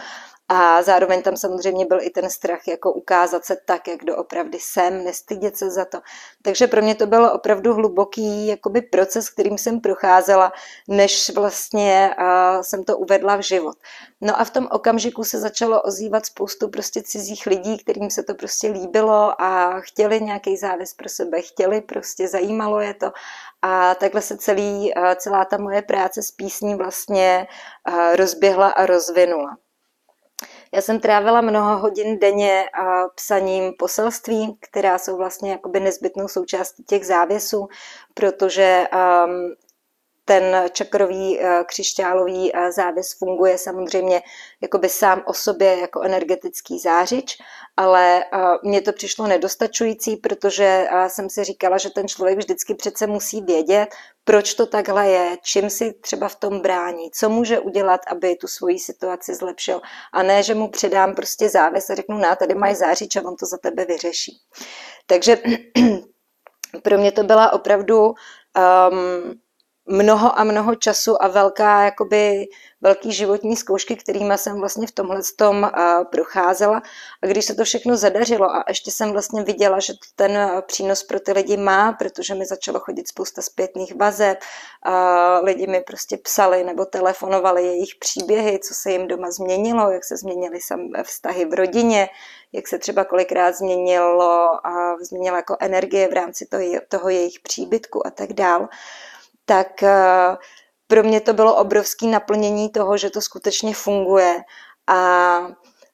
A 0.50 0.82
zároveň 0.82 1.22
tam 1.22 1.36
samozřejmě 1.36 1.86
byl 1.86 1.98
i 2.02 2.10
ten 2.10 2.30
strach 2.30 2.68
jako 2.68 2.92
ukázat 2.92 3.44
se 3.44 3.56
tak, 3.64 3.88
jak 3.88 4.04
doopravdy 4.04 4.58
jsem, 4.60 5.04
nestydět 5.04 5.56
se 5.56 5.70
za 5.70 5.84
to. 5.84 5.98
Takže 6.42 6.66
pro 6.66 6.82
mě 6.82 6.94
to 6.94 7.06
bylo 7.06 7.32
opravdu 7.32 7.74
hluboký 7.74 8.46
jakoby 8.46 8.82
proces, 8.82 9.30
kterým 9.30 9.58
jsem 9.58 9.80
procházela, 9.80 10.52
než 10.88 11.30
vlastně 11.34 12.14
uh, 12.18 12.62
jsem 12.62 12.84
to 12.84 12.98
uvedla 12.98 13.36
v 13.36 13.40
život. 13.40 13.76
No 14.20 14.40
a 14.40 14.44
v 14.44 14.50
tom 14.50 14.68
okamžiku 14.70 15.24
se 15.24 15.40
začalo 15.40 15.82
ozývat 15.82 16.26
spoustu 16.26 16.68
prostě 16.68 17.02
cizích 17.02 17.46
lidí, 17.46 17.78
kterým 17.78 18.10
se 18.10 18.22
to 18.22 18.34
prostě 18.34 18.68
líbilo 18.68 19.42
a 19.42 19.80
chtěli 19.80 20.20
nějaký 20.20 20.56
závěs 20.56 20.94
pro 20.94 21.08
sebe, 21.08 21.42
chtěli 21.42 21.80
prostě, 21.80 22.28
zajímalo 22.28 22.80
je 22.80 22.94
to 22.94 23.12
a 23.62 23.94
takhle 23.94 24.22
se 24.22 24.36
celý, 24.36 24.92
celá 25.16 25.44
ta 25.44 25.58
moje 25.58 25.82
práce 25.82 26.22
s 26.22 26.30
písní 26.30 26.74
vlastně 26.74 27.46
rozběhla 28.16 28.68
a 28.68 28.86
rozvinula. 28.86 29.56
Já 30.74 30.82
jsem 30.82 31.00
trávila 31.00 31.40
mnoho 31.40 31.78
hodin 31.78 32.18
denně 32.18 32.64
psaním 33.14 33.72
poselství, 33.78 34.58
která 34.60 34.98
jsou 34.98 35.16
vlastně 35.16 35.50
jakoby 35.50 35.80
nezbytnou 35.80 36.28
součástí 36.28 36.84
těch 36.84 37.06
závěsů, 37.06 37.68
protože 38.14 38.86
ten 40.28 40.68
čakrový 40.72 41.40
eh, 41.40 41.64
křišťálový 41.66 42.56
eh, 42.56 42.72
závěs 42.72 43.12
funguje 43.18 43.58
samozřejmě 43.58 44.22
jakoby 44.60 44.88
sám 44.88 45.22
o 45.26 45.34
sobě 45.34 45.78
jako 45.78 46.02
energetický 46.02 46.78
zářič, 46.78 47.38
ale 47.76 48.24
eh, 48.24 48.38
mně 48.62 48.80
to 48.80 48.92
přišlo 48.92 49.26
nedostačující, 49.26 50.16
protože 50.16 50.88
jsem 51.08 51.30
si 51.30 51.44
říkala, 51.44 51.78
že 51.78 51.90
ten 51.90 52.08
člověk 52.08 52.38
vždycky 52.38 52.74
přece 52.74 53.06
musí 53.06 53.42
vědět, 53.42 53.88
proč 54.24 54.54
to 54.54 54.66
takhle 54.66 55.08
je, 55.08 55.36
čím 55.42 55.70
si 55.70 55.92
třeba 55.92 56.28
v 56.28 56.36
tom 56.36 56.60
brání, 56.60 57.10
co 57.10 57.28
může 57.28 57.58
udělat, 57.58 58.00
aby 58.08 58.36
tu 58.36 58.46
svoji 58.46 58.78
situaci 58.78 59.34
zlepšil 59.34 59.80
a 60.12 60.22
ne, 60.22 60.42
že 60.42 60.54
mu 60.54 60.68
předám 60.68 61.14
prostě 61.14 61.48
závěs 61.48 61.90
a 61.90 61.94
řeknu, 61.94 62.18
na, 62.18 62.36
tady 62.36 62.54
máš 62.54 62.76
zářič 62.76 63.16
a 63.16 63.22
on 63.22 63.36
to 63.36 63.46
za 63.46 63.56
tebe 63.58 63.84
vyřeší. 63.84 64.40
Takže 65.06 65.36
pro 66.82 66.98
mě 66.98 67.12
to 67.12 67.22
byla 67.22 67.52
opravdu 67.52 68.06
um, 68.08 69.38
mnoho 69.88 70.38
a 70.38 70.44
mnoho 70.44 70.74
času 70.74 71.22
a 71.22 71.28
velká, 71.28 71.84
jakoby, 71.84 72.46
velký 72.80 73.12
životní 73.12 73.56
zkoušky, 73.56 73.96
kterými 73.96 74.38
jsem 74.38 74.60
vlastně 74.60 74.86
v 74.86 74.92
tomhle 74.92 75.20
tom 75.36 75.70
procházela. 76.10 76.82
A 77.22 77.26
když 77.26 77.44
se 77.44 77.54
to 77.54 77.64
všechno 77.64 77.96
zadařilo 77.96 78.50
a 78.50 78.64
ještě 78.68 78.90
jsem 78.90 79.12
vlastně 79.12 79.42
viděla, 79.42 79.80
že 79.80 79.92
to 79.92 79.98
ten 80.16 80.62
přínos 80.66 81.02
pro 81.02 81.20
ty 81.20 81.32
lidi 81.32 81.56
má, 81.56 81.92
protože 81.92 82.34
mi 82.34 82.46
začalo 82.46 82.80
chodit 82.80 83.08
spousta 83.08 83.42
zpětných 83.42 83.94
vazeb, 83.94 84.38
a 84.82 85.38
lidi 85.38 85.66
mi 85.66 85.80
prostě 85.80 86.16
psali 86.16 86.64
nebo 86.64 86.84
telefonovali 86.84 87.66
jejich 87.66 87.94
příběhy, 88.00 88.58
co 88.58 88.74
se 88.74 88.92
jim 88.92 89.08
doma 89.08 89.30
změnilo, 89.30 89.90
jak 89.90 90.04
se 90.04 90.16
změnily 90.16 90.58
vztahy 91.02 91.44
v 91.44 91.54
rodině, 91.54 92.08
jak 92.52 92.68
se 92.68 92.78
třeba 92.78 93.04
kolikrát 93.04 93.54
změnilo 93.54 94.66
a 94.66 94.96
změnila 95.00 95.36
jako 95.36 95.56
energie 95.60 96.08
v 96.08 96.12
rámci 96.12 96.46
toho, 96.46 96.64
toho 96.88 97.08
jejich 97.08 97.40
příbytku 97.40 98.06
a 98.06 98.10
tak 98.10 98.32
dál 98.32 98.68
tak 99.48 99.82
eh, 99.82 100.36
pro 100.86 101.02
mě 101.02 101.20
to 101.20 101.32
bylo 101.32 101.56
obrovské 101.56 102.06
naplnění 102.06 102.70
toho, 102.70 102.96
že 102.96 103.10
to 103.10 103.20
skutečně 103.20 103.74
funguje. 103.74 104.40
A 104.86 105.38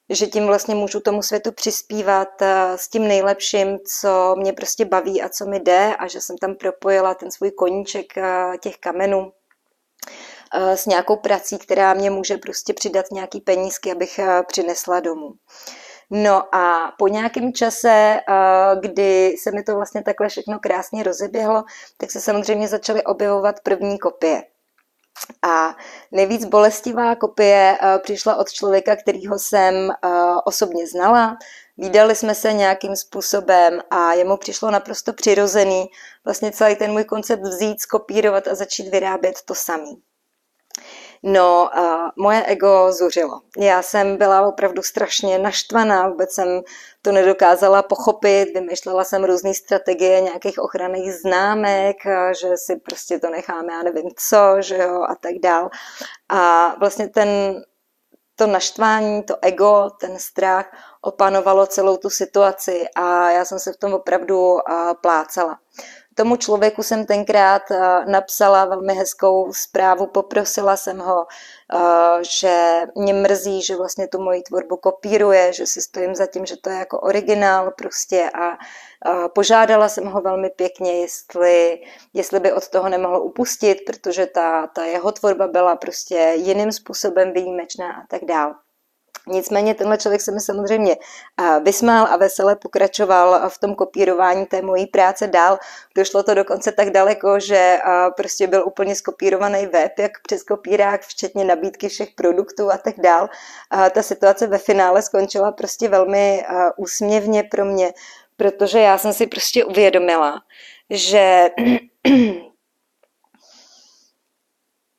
že 0.09 0.27
tím 0.27 0.45
vlastně 0.45 0.75
můžu 0.75 0.99
tomu 0.99 1.21
světu 1.21 1.51
přispívat 1.51 2.41
eh, 2.41 2.77
s 2.77 2.87
tím 2.87 3.07
nejlepším, 3.07 3.77
co 3.99 4.35
mě 4.37 4.53
prostě 4.53 4.85
baví 4.85 5.21
a 5.21 5.29
co 5.29 5.45
mi 5.45 5.59
jde 5.59 5.95
a 5.99 6.07
že 6.07 6.21
jsem 6.21 6.37
tam 6.37 6.55
propojila 6.55 7.13
ten 7.13 7.31
svůj 7.31 7.51
koníček 7.51 8.17
eh, 8.17 8.57
těch 8.61 8.77
kamenů 8.77 9.31
s 10.53 10.85
nějakou 10.85 11.15
prací, 11.15 11.57
která 11.57 11.93
mě 11.93 12.09
může 12.09 12.37
prostě 12.37 12.73
přidat 12.73 13.05
nějaký 13.11 13.41
penízky, 13.41 13.91
abych 13.91 14.19
přinesla 14.47 14.99
domů. 14.99 15.33
No 16.09 16.55
a 16.55 16.93
po 16.97 17.07
nějakém 17.07 17.53
čase, 17.53 18.19
kdy 18.79 19.35
se 19.39 19.51
mi 19.51 19.63
to 19.63 19.75
vlastně 19.75 20.03
takhle 20.03 20.29
všechno 20.29 20.59
krásně 20.59 21.03
rozeběhlo, 21.03 21.63
tak 21.97 22.11
se 22.11 22.21
samozřejmě 22.21 22.67
začaly 22.67 23.03
objevovat 23.03 23.59
první 23.63 23.99
kopie. 23.99 24.43
A 25.41 25.75
nejvíc 26.11 26.45
bolestivá 26.45 27.15
kopie 27.15 27.77
eh, 27.81 27.99
přišla 27.99 28.35
od 28.35 28.51
člověka, 28.51 28.95
kterýho 28.95 29.39
jsem 29.39 29.91
eh, 29.91 30.09
osobně 30.45 30.87
znala. 30.87 31.37
Výdali 31.77 32.15
jsme 32.15 32.35
se 32.35 32.53
nějakým 32.53 32.95
způsobem 32.95 33.81
a 33.89 34.13
jemu 34.13 34.37
přišlo 34.37 34.71
naprosto 34.71 35.13
přirozený 35.13 35.85
vlastně 36.25 36.51
celý 36.51 36.75
ten 36.75 36.91
můj 36.91 37.03
koncept 37.03 37.41
vzít, 37.43 37.81
skopírovat 37.81 38.47
a 38.47 38.55
začít 38.55 38.89
vyrábět 38.89 39.35
to 39.45 39.55
samý. 39.55 40.01
No, 41.27 41.69
uh, 41.77 42.09
moje 42.15 42.43
ego 42.45 42.91
zuřilo. 42.91 43.41
Já 43.57 43.81
jsem 43.81 44.17
byla 44.17 44.47
opravdu 44.47 44.83
strašně 44.83 45.39
naštvaná, 45.39 46.07
vůbec 46.09 46.33
jsem 46.33 46.61
to 47.01 47.11
nedokázala 47.11 47.83
pochopit, 47.83 48.45
vymýšlela 48.53 49.03
jsem 49.03 49.23
různé 49.23 49.53
strategie 49.53 50.21
nějakých 50.21 50.59
ochranných 50.59 51.13
známek, 51.13 51.95
že 52.41 52.47
si 52.57 52.75
prostě 52.75 53.19
to 53.19 53.29
necháme, 53.29 53.73
já 53.73 53.83
nevím 53.83 54.09
co, 54.17 54.55
že 54.59 54.77
jo, 54.77 55.01
a 55.09 55.15
tak 55.15 55.33
dál. 55.43 55.69
A 56.29 56.75
vlastně 56.79 57.07
ten, 57.07 57.27
to 58.35 58.47
naštvání, 58.47 59.23
to 59.23 59.35
ego, 59.41 59.89
ten 59.99 60.19
strach 60.19 60.65
opanovalo 61.01 61.65
celou 61.67 61.97
tu 61.97 62.09
situaci 62.09 62.85
a 62.95 63.31
já 63.31 63.45
jsem 63.45 63.59
se 63.59 63.73
v 63.73 63.77
tom 63.77 63.93
opravdu 63.93 64.57
plácala. 65.01 65.59
Tomu 66.17 66.35
člověku 66.35 66.83
jsem 66.83 67.05
tenkrát 67.05 67.71
eh, 67.71 68.05
napsala 68.05 68.65
velmi 68.65 68.93
hezkou 68.93 69.53
zprávu, 69.53 70.07
poprosila 70.07 70.77
jsem 70.77 70.99
ho, 70.99 71.25
eh, 71.73 72.23
že 72.41 72.81
mě 72.95 73.13
mrzí, 73.13 73.61
že 73.61 73.75
vlastně 73.75 74.07
tu 74.07 74.21
moji 74.21 74.41
tvorbu 74.41 74.77
kopíruje, 74.77 75.53
že 75.53 75.65
si 75.65 75.81
stojím 75.81 76.15
za 76.15 76.25
tím, 76.25 76.45
že 76.45 76.57
to 76.57 76.69
je 76.69 76.77
jako 76.77 76.99
originál 76.99 77.71
prostě 77.71 78.29
a 78.39 78.57
požádala 79.35 79.89
jsem 79.89 80.05
ho 80.05 80.21
velmi 80.21 80.49
pěkně, 80.49 81.01
jestli, 81.01 81.81
jestli 82.13 82.39
by 82.39 82.53
od 82.53 82.69
toho 82.69 82.89
nemohl 82.89 83.17
upustit, 83.17 83.77
protože 83.85 84.25
ta, 84.25 84.67
ta 84.67 84.85
jeho 84.85 85.11
tvorba 85.11 85.47
byla 85.47 85.75
prostě 85.75 86.33
jiným 86.35 86.71
způsobem 86.71 87.33
výjimečná 87.33 87.91
a 87.91 88.07
tak 88.09 88.25
dále. 88.25 88.64
Nicméně 89.27 89.73
tenhle 89.73 89.97
člověk 89.97 90.21
se 90.21 90.31
mi 90.31 90.39
samozřejmě 90.39 90.97
vysmál 91.63 92.07
a 92.09 92.17
vesele 92.17 92.55
pokračoval 92.55 93.49
v 93.49 93.59
tom 93.59 93.75
kopírování 93.75 94.45
té 94.45 94.61
mojí 94.61 94.87
práce 94.87 95.27
dál. 95.27 95.59
Došlo 95.95 96.23
to 96.23 96.33
dokonce 96.33 96.71
tak 96.71 96.89
daleko, 96.89 97.39
že 97.39 97.79
prostě 98.17 98.47
byl 98.47 98.63
úplně 98.67 98.95
skopírovaný 98.95 99.65
web, 99.65 99.99
jak 99.99 100.11
přes 100.21 100.43
kopírák, 100.43 101.01
včetně 101.01 101.45
nabídky 101.45 101.89
všech 101.89 102.09
produktů 102.15 102.71
a 102.71 102.77
tak 102.77 102.95
dál. 102.99 103.29
Ta 103.91 104.01
situace 104.01 104.47
ve 104.47 104.57
finále 104.57 105.01
skončila 105.01 105.51
prostě 105.51 105.89
velmi 105.89 106.45
úsměvně 106.77 107.43
pro 107.43 107.65
mě, 107.65 107.93
protože 108.37 108.79
já 108.79 108.97
jsem 108.97 109.13
si 109.13 109.27
prostě 109.27 109.65
uvědomila, 109.65 110.41
že 110.89 111.49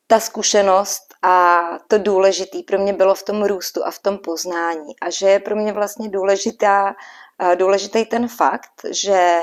ta 0.06 0.20
zkušenost 0.20 1.02
a 1.22 1.62
to 1.88 1.98
důležité 1.98 2.58
pro 2.66 2.78
mě 2.78 2.92
bylo 2.92 3.14
v 3.14 3.22
tom 3.22 3.44
růstu 3.44 3.86
a 3.86 3.90
v 3.90 3.98
tom 3.98 4.18
poznání. 4.18 4.94
A 5.02 5.10
že 5.10 5.28
je 5.28 5.40
pro 5.40 5.56
mě 5.56 5.72
vlastně 5.72 6.08
důležitá, 6.08 6.94
důležitý 7.54 8.04
ten 8.04 8.28
fakt, 8.28 8.70
že 8.90 9.42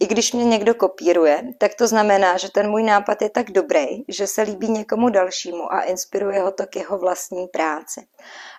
i 0.00 0.06
když 0.06 0.32
mě 0.32 0.44
někdo 0.44 0.74
kopíruje, 0.74 1.42
tak 1.58 1.74
to 1.74 1.86
znamená, 1.86 2.36
že 2.36 2.50
ten 2.50 2.70
můj 2.70 2.82
nápad 2.82 3.22
je 3.22 3.30
tak 3.30 3.50
dobrý, 3.50 3.86
že 4.08 4.26
se 4.26 4.42
líbí 4.42 4.68
někomu 4.68 5.08
dalšímu 5.08 5.72
a 5.72 5.80
inspiruje 5.80 6.40
ho 6.40 6.52
to 6.52 6.66
k 6.66 6.76
jeho 6.76 6.98
vlastní 6.98 7.46
práci. 7.46 8.06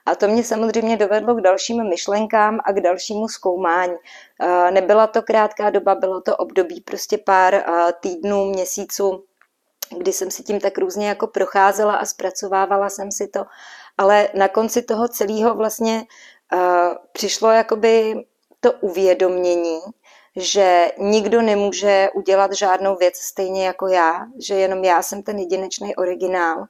A 0.05 0.15
to 0.15 0.27
mě 0.27 0.43
samozřejmě 0.43 0.97
dovedlo 0.97 1.35
k 1.35 1.41
dalším 1.41 1.89
myšlenkám 1.89 2.59
a 2.65 2.71
k 2.71 2.81
dalšímu 2.81 3.27
zkoumání. 3.27 3.95
Nebyla 4.71 5.07
to 5.07 5.21
krátká 5.21 5.69
doba, 5.69 5.95
bylo 5.95 6.21
to 6.21 6.37
období 6.37 6.81
prostě 6.81 7.17
pár 7.17 7.63
týdnů, 8.01 8.45
měsíců, 8.45 9.23
kdy 9.97 10.13
jsem 10.13 10.31
si 10.31 10.43
tím 10.43 10.59
tak 10.59 10.77
různě 10.77 11.07
jako 11.07 11.27
procházela 11.27 11.95
a 11.95 12.05
zpracovávala 12.05 12.89
jsem 12.89 13.11
si 13.11 13.27
to, 13.27 13.45
ale 13.97 14.29
na 14.33 14.47
konci 14.47 14.81
toho 14.81 15.07
celého 15.07 15.55
vlastně 15.55 16.03
uh, 16.53 16.93
přišlo 17.11 17.51
jakoby 17.51 18.25
to 18.59 18.73
uvědomění, 18.73 19.79
že 20.35 20.91
nikdo 20.97 21.41
nemůže 21.41 22.09
udělat 22.15 22.53
žádnou 22.53 22.95
věc 22.95 23.15
stejně 23.17 23.65
jako 23.65 23.87
já, 23.87 24.25
že 24.47 24.55
jenom 24.55 24.83
já 24.83 25.01
jsem 25.01 25.23
ten 25.23 25.39
jedinečný 25.39 25.95
originál 25.95 26.65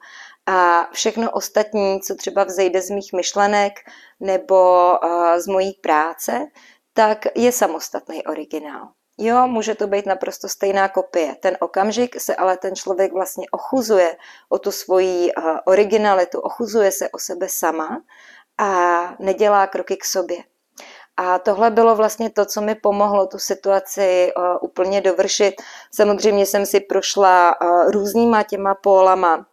a 0.46 0.88
všechno 0.92 1.32
ostatní, 1.32 2.02
co 2.02 2.16
třeba 2.16 2.44
vzejde 2.44 2.82
z 2.82 2.90
mých 2.90 3.14
myšlenek 3.14 3.74
nebo 4.20 4.92
uh, 5.04 5.38
z 5.38 5.48
mojí 5.48 5.74
práce, 5.74 6.48
tak 6.94 7.26
je 7.36 7.52
samostatný 7.52 8.26
originál. 8.26 8.97
Jo, 9.18 9.48
může 9.48 9.76
to 9.76 9.88
být 9.88 10.06
naprosto 10.06 10.50
stejná 10.50 10.88
kopie. 10.88 11.36
Ten 11.36 11.58
okamžik 11.60 12.22
se 12.22 12.36
ale 12.36 12.58
ten 12.58 12.76
člověk 12.76 13.14
vlastně 13.14 13.46
ochuzuje 13.52 14.18
o 14.50 14.60
tu 14.60 14.72
svoji 14.72 15.34
uh, 15.34 15.44
originalitu, 15.66 16.40
ochuzuje 16.40 16.92
se 16.92 17.10
o 17.10 17.20
sebe 17.20 17.48
sama 17.50 18.02
a 18.58 18.70
nedělá 19.20 19.68
kroky 19.68 19.98
k 19.98 20.06
sobě. 20.06 20.38
A 21.18 21.40
tohle 21.40 21.72
bylo 21.72 21.96
vlastně 21.96 22.30
to, 22.30 22.46
co 22.46 22.62
mi 22.62 22.76
pomohlo 22.76 23.28
tu 23.28 23.40
situaci 23.40 24.32
uh, 24.38 24.44
úplně 24.62 25.02
dovršit. 25.02 25.54
Samozřejmě 25.92 26.46
jsem 26.46 26.66
si 26.66 26.80
prošla 26.80 27.62
uh, 27.62 27.92
různýma 27.92 28.44
těma 28.44 28.76
pólama, 28.76 29.46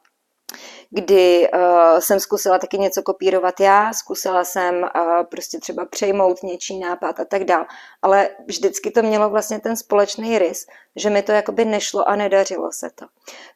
kdy 0.94 1.48
uh, 1.54 1.98
jsem 1.98 2.20
zkusila 2.20 2.59
taky 2.59 2.78
něco 2.78 3.02
kopírovat 3.02 3.61
já, 3.61 3.92
zkusila 3.92 4.44
jsem 4.44 4.74
uh, 4.83 5.22
prostě 5.30 5.59
třeba 5.59 5.85
přejmout 5.85 6.42
něčí 6.42 6.78
nápad 6.78 7.20
a 7.20 7.24
tak 7.24 7.44
dál. 7.44 7.66
Ale 8.02 8.28
vždycky 8.46 8.90
to 8.90 9.02
mělo 9.02 9.30
vlastně 9.30 9.61
ten 9.61 9.76
společný 9.76 10.38
rys, 10.38 10.66
že 10.96 11.11
mi 11.11 11.22
to 11.22 11.33
jakoby 11.33 11.64
nešlo 11.64 12.09
a 12.09 12.16
nedařilo 12.16 12.72
se 12.72 12.90
to. 12.94 13.07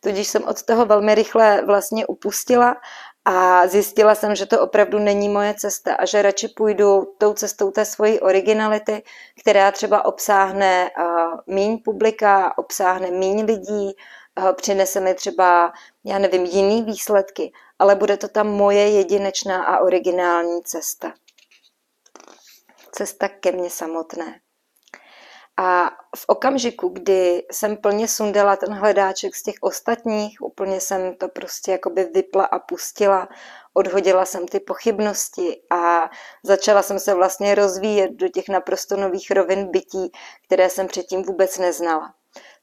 Tudíž 0.01 0.29
jsem 0.29 0.44
od 0.44 0.62
toho 0.62 0.87
velmi 0.87 1.14
rychle 1.14 1.62
vlastně 1.66 2.07
upustila 2.07 2.77
a 3.24 3.66
zjistila 3.66 4.14
jsem, 4.14 4.35
že 4.35 4.46
to 4.46 4.61
opravdu 4.61 4.98
není 4.98 5.29
moje 5.29 5.55
cesta 5.55 5.94
a 5.94 6.05
že 6.05 6.22
radši 6.22 6.48
půjdu 6.48 7.14
tou 7.18 7.33
cestou 7.35 7.70
té 7.70 7.85
svojí 7.85 8.20
originality, 8.20 9.03
která 9.40 9.72
třeba 9.72 10.05
obsáhne 10.05 10.90
uh, 10.98 11.55
míň 11.55 11.79
publika, 11.85 12.59
obsáhne 12.59 13.11
míň 13.11 13.44
lidí, 13.44 13.96
přinese 14.57 15.01
mi 15.01 15.14
třeba, 15.14 15.72
já 16.05 16.18
nevím, 16.18 16.44
jiný 16.44 16.83
výsledky, 16.83 17.53
ale 17.79 17.94
bude 17.94 18.16
to 18.16 18.29
ta 18.29 18.42
moje 18.42 18.90
jedinečná 18.90 19.64
a 19.64 19.79
originální 19.79 20.62
cesta. 20.62 21.12
Cesta 22.92 23.29
ke 23.29 23.53
mně 23.53 23.70
samotné. 23.70 24.40
A 25.61 25.90
v 26.16 26.24
okamžiku, 26.27 26.88
kdy 26.88 27.46
jsem 27.53 27.77
plně 27.77 28.09
sundala 28.09 28.57
ten 28.57 28.72
hledáček 28.72 29.35
z 29.35 29.42
těch 29.42 29.55
ostatních, 29.61 30.42
úplně 30.42 30.81
jsem 30.81 31.14
to 31.14 31.29
prostě 31.29 31.72
jakoby 31.72 32.05
vypla 32.05 32.44
a 32.44 32.59
pustila, 32.59 33.29
odhodila 33.74 34.24
jsem 34.24 34.48
ty 34.48 34.61
pochybnosti 34.61 35.62
a 35.70 36.11
začala 36.44 36.83
jsem 36.83 36.98
se 36.98 37.14
vlastně 37.14 37.55
rozvíjet 37.55 38.11
do 38.11 38.29
těch 38.29 38.48
naprosto 38.48 38.96
nových 38.96 39.31
rovin 39.31 39.70
bytí, 39.70 40.12
které 40.46 40.70
jsem 40.70 40.87
předtím 40.87 41.22
vůbec 41.22 41.59
neznala 41.59 42.14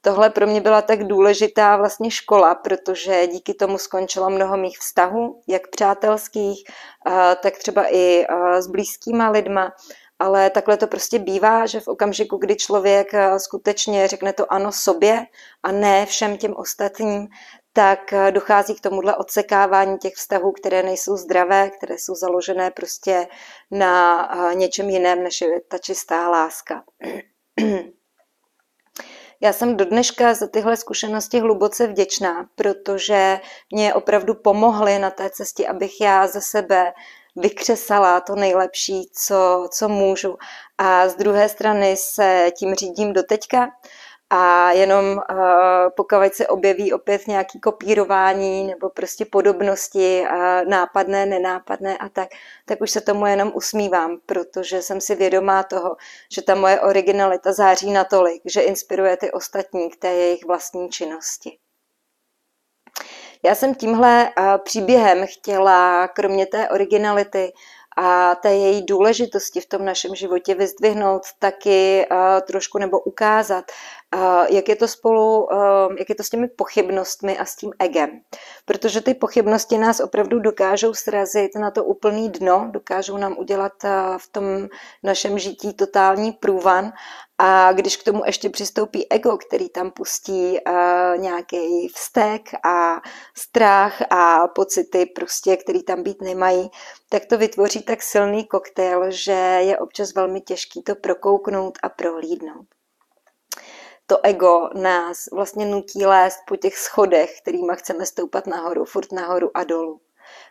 tohle 0.05 0.29
pro 0.29 0.47
mě 0.47 0.61
byla 0.61 0.81
tak 0.81 1.03
důležitá 1.03 1.77
vlastně 1.77 2.11
škola, 2.11 2.55
protože 2.55 3.27
díky 3.27 3.53
tomu 3.53 3.77
skončilo 3.77 4.29
mnoho 4.29 4.57
mých 4.57 4.77
vztahů, 4.79 5.41
jak 5.47 5.67
přátelských, 5.67 6.63
tak 7.41 7.57
třeba 7.57 7.93
i 7.93 8.25
s 8.59 8.67
blízkýma 8.67 9.29
lidma. 9.29 9.73
Ale 10.19 10.49
takhle 10.49 10.77
to 10.77 10.87
prostě 10.87 11.19
bývá, 11.19 11.65
že 11.65 11.79
v 11.79 11.87
okamžiku, 11.87 12.37
kdy 12.37 12.55
člověk 12.55 13.07
skutečně 13.37 14.07
řekne 14.07 14.33
to 14.33 14.53
ano 14.53 14.71
sobě 14.71 15.25
a 15.63 15.71
ne 15.71 16.05
všem 16.05 16.37
těm 16.37 16.53
ostatním, 16.55 17.27
tak 17.73 17.99
dochází 18.31 18.75
k 18.75 18.81
tomuhle 18.81 19.15
odsekávání 19.15 19.97
těch 19.97 20.13
vztahů, 20.13 20.51
které 20.51 20.83
nejsou 20.83 21.17
zdravé, 21.17 21.69
které 21.69 21.95
jsou 21.97 22.15
založené 22.15 22.71
prostě 22.71 23.27
na 23.71 24.29
něčem 24.53 24.89
jiném, 24.89 25.23
než 25.23 25.41
je 25.41 25.61
ta 25.61 25.77
čistá 25.77 26.29
láska. 26.29 26.83
Já 29.41 29.53
jsem 29.53 29.77
do 29.77 29.85
dneška 29.85 30.33
za 30.33 30.47
tyhle 30.47 30.77
zkušenosti 30.77 31.39
hluboce 31.39 31.87
vděčná, 31.87 32.45
protože 32.55 33.39
mě 33.71 33.93
opravdu 33.93 34.35
pomohly 34.35 34.99
na 34.99 35.09
té 35.09 35.29
cestě, 35.29 35.67
abych 35.67 36.01
já 36.01 36.27
ze 36.27 36.41
sebe 36.41 36.93
vykřesala 37.35 38.19
to 38.19 38.35
nejlepší, 38.35 39.09
co, 39.13 39.67
co 39.71 39.89
můžu. 39.89 40.37
A 40.77 41.07
z 41.07 41.15
druhé 41.15 41.49
strany 41.49 41.97
se 41.97 42.51
tím 42.57 42.75
řídím 42.75 43.13
do 43.13 43.23
teďka 43.23 43.67
a 44.29 44.71
jenom 44.71 45.05
uh, 45.05 45.17
pokud 45.95 46.33
se 46.33 46.47
objeví 46.47 46.93
opět 46.93 47.27
nějaký 47.27 47.59
kopírování 47.59 48.67
nebo 48.67 48.89
prostě 48.89 49.25
podobnosti, 49.25 50.21
uh, 50.21 50.69
nápadné, 50.69 51.25
nenápadné 51.25 51.97
a 51.97 52.09
tak, 52.09 52.29
tak 52.65 52.81
už 52.81 52.91
se 52.91 53.01
tomu 53.01 53.25
jenom 53.25 53.51
usmívám, 53.55 54.17
protože 54.25 54.81
jsem 54.81 55.01
si 55.01 55.15
vědomá 55.15 55.63
toho, 55.63 55.95
že 56.31 56.41
ta 56.41 56.55
moje 56.55 56.81
originalita 56.81 57.53
září 57.53 57.91
natolik, 57.91 58.41
že 58.45 58.61
inspiruje 58.61 59.17
ty 59.17 59.31
ostatní 59.31 59.89
k 59.89 59.95
té 59.95 60.07
jejich 60.07 60.45
vlastní 60.45 60.89
činnosti. 60.89 61.57
Já 63.43 63.55
jsem 63.55 63.75
tímhle 63.75 64.31
příběhem 64.63 65.25
chtěla, 65.27 66.07
kromě 66.07 66.45
té 66.45 66.69
originality, 66.69 67.53
a 67.97 68.35
té 68.35 68.55
její 68.55 68.85
důležitosti 68.85 69.61
v 69.61 69.65
tom 69.65 69.85
našem 69.85 70.15
životě 70.15 70.55
vyzdvihnout 70.55 71.21
taky 71.39 72.07
trošku 72.47 72.77
nebo 72.77 72.99
ukázat, 72.99 73.65
jak 74.49 74.69
je 74.69 74.75
to 74.75 74.87
spolu, 74.87 75.47
jak 75.99 76.09
je 76.09 76.15
to 76.15 76.23
s 76.23 76.29
těmi 76.29 76.47
pochybnostmi 76.47 77.37
a 77.37 77.45
s 77.45 77.55
tím 77.55 77.71
egem. 77.79 78.09
Protože 78.65 79.01
ty 79.01 79.13
pochybnosti 79.13 79.77
nás 79.77 79.99
opravdu 79.99 80.39
dokážou 80.39 80.93
srazit 80.93 81.55
na 81.55 81.71
to 81.71 81.83
úplný 81.83 82.29
dno, 82.29 82.67
dokážou 82.71 83.17
nám 83.17 83.37
udělat 83.37 83.73
v 84.17 84.31
tom 84.31 84.67
našem 85.03 85.39
žití 85.39 85.73
totální 85.73 86.31
průvan 86.31 86.91
a 87.37 87.73
když 87.73 87.97
k 87.97 88.03
tomu 88.03 88.21
ještě 88.25 88.49
přistoupí 88.49 89.11
ego, 89.11 89.37
který 89.37 89.69
tam 89.69 89.91
pustí 89.91 90.57
nějaký 91.17 91.87
vztek 91.87 92.41
a 92.65 93.01
strach 93.37 94.01
a 94.09 94.47
pocity, 94.47 95.05
prostě, 95.05 95.57
který 95.57 95.83
tam 95.83 96.03
být 96.03 96.21
nemají, 96.21 96.69
tak 97.09 97.25
to 97.25 97.37
vytvoří 97.37 97.81
tak 97.81 98.03
silný 98.03 98.45
koktejl, 98.45 99.11
že 99.11 99.31
je 99.61 99.77
občas 99.77 100.13
velmi 100.13 100.41
těžký 100.41 100.83
to 100.83 100.95
prokouknout 100.95 101.77
a 101.83 101.89
prohlídnout 101.89 102.65
to 104.07 104.25
ego 104.25 104.69
nás 104.73 105.25
vlastně 105.31 105.65
nutí 105.65 106.05
lézt 106.05 106.39
po 106.47 106.55
těch 106.55 106.77
schodech, 106.77 107.41
kterými 107.41 107.73
chceme 107.75 108.05
stoupat 108.05 108.47
nahoru, 108.47 108.85
furt 108.85 109.11
nahoru 109.11 109.51
a 109.53 109.63
dolů. 109.63 110.01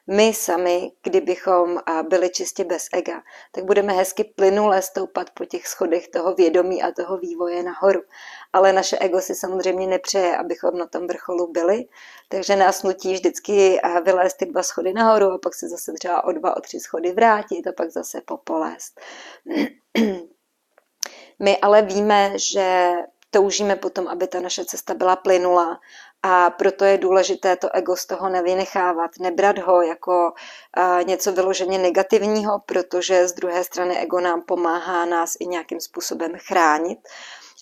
My 0.07 0.35
sami, 0.35 0.93
kdybychom 1.03 1.81
byli 2.09 2.31
čistě 2.31 2.65
bez 2.65 2.89
ega, 2.93 3.23
tak 3.53 3.65
budeme 3.65 3.93
hezky 3.93 4.25
plynule 4.25 4.83
stoupat 4.83 5.31
po 5.31 5.45
těch 5.45 5.67
schodech 5.67 6.09
toho 6.09 6.35
vědomí 6.35 6.83
a 6.83 6.93
toho 6.93 7.19
vývoje 7.19 7.63
nahoru. 7.63 8.03
Ale 8.53 8.73
naše 8.73 8.99
ego 8.99 9.21
si 9.21 9.35
samozřejmě 9.35 9.87
nepřeje, 9.87 10.37
abychom 10.37 10.79
na 10.79 10.87
tom 10.87 11.07
vrcholu 11.07 11.53
byli, 11.53 11.85
takže 12.29 12.57
nás 12.57 12.83
nutí 12.83 13.13
vždycky 13.13 13.81
vylézt 14.05 14.37
ty 14.37 14.47
dva 14.47 14.63
schody 14.63 14.93
nahoru 14.93 15.27
a 15.27 15.39
pak 15.39 15.55
se 15.55 15.69
zase 15.69 15.93
třeba 15.93 16.25
o 16.25 16.33
dva, 16.33 16.57
o 16.57 16.61
tři 16.61 16.81
schody 16.81 17.13
vrátit 17.13 17.67
a 17.67 17.73
pak 17.73 17.91
zase 17.91 18.21
popolést. 18.21 19.01
My 21.39 21.59
ale 21.59 21.83
víme, 21.83 22.33
že 22.37 22.95
toužíme 23.35 23.77
potom, 23.77 24.09
aby 24.09 24.27
ta 24.27 24.41
naše 24.41 24.65
cesta 24.65 24.95
byla 24.95 25.17
plynulá 25.17 25.81
a 26.23 26.51
proto 26.51 26.85
je 26.85 26.99
důležité 26.99 27.57
to 27.57 27.75
ego 27.75 27.97
z 27.97 28.07
toho 28.07 28.29
nevynechávat, 28.29 29.11
nebrat 29.21 29.59
ho 29.59 29.83
jako 29.83 30.33
něco 31.07 31.33
vyloženě 31.33 31.79
negativního, 31.79 32.63
protože 32.67 33.29
z 33.29 33.33
druhé 33.33 33.65
strany 33.65 33.99
ego 33.99 34.21
nám 34.21 34.43
pomáhá 34.43 35.05
nás 35.05 35.33
i 35.41 35.47
nějakým 35.47 35.81
způsobem 35.81 36.33
chránit. 36.49 36.99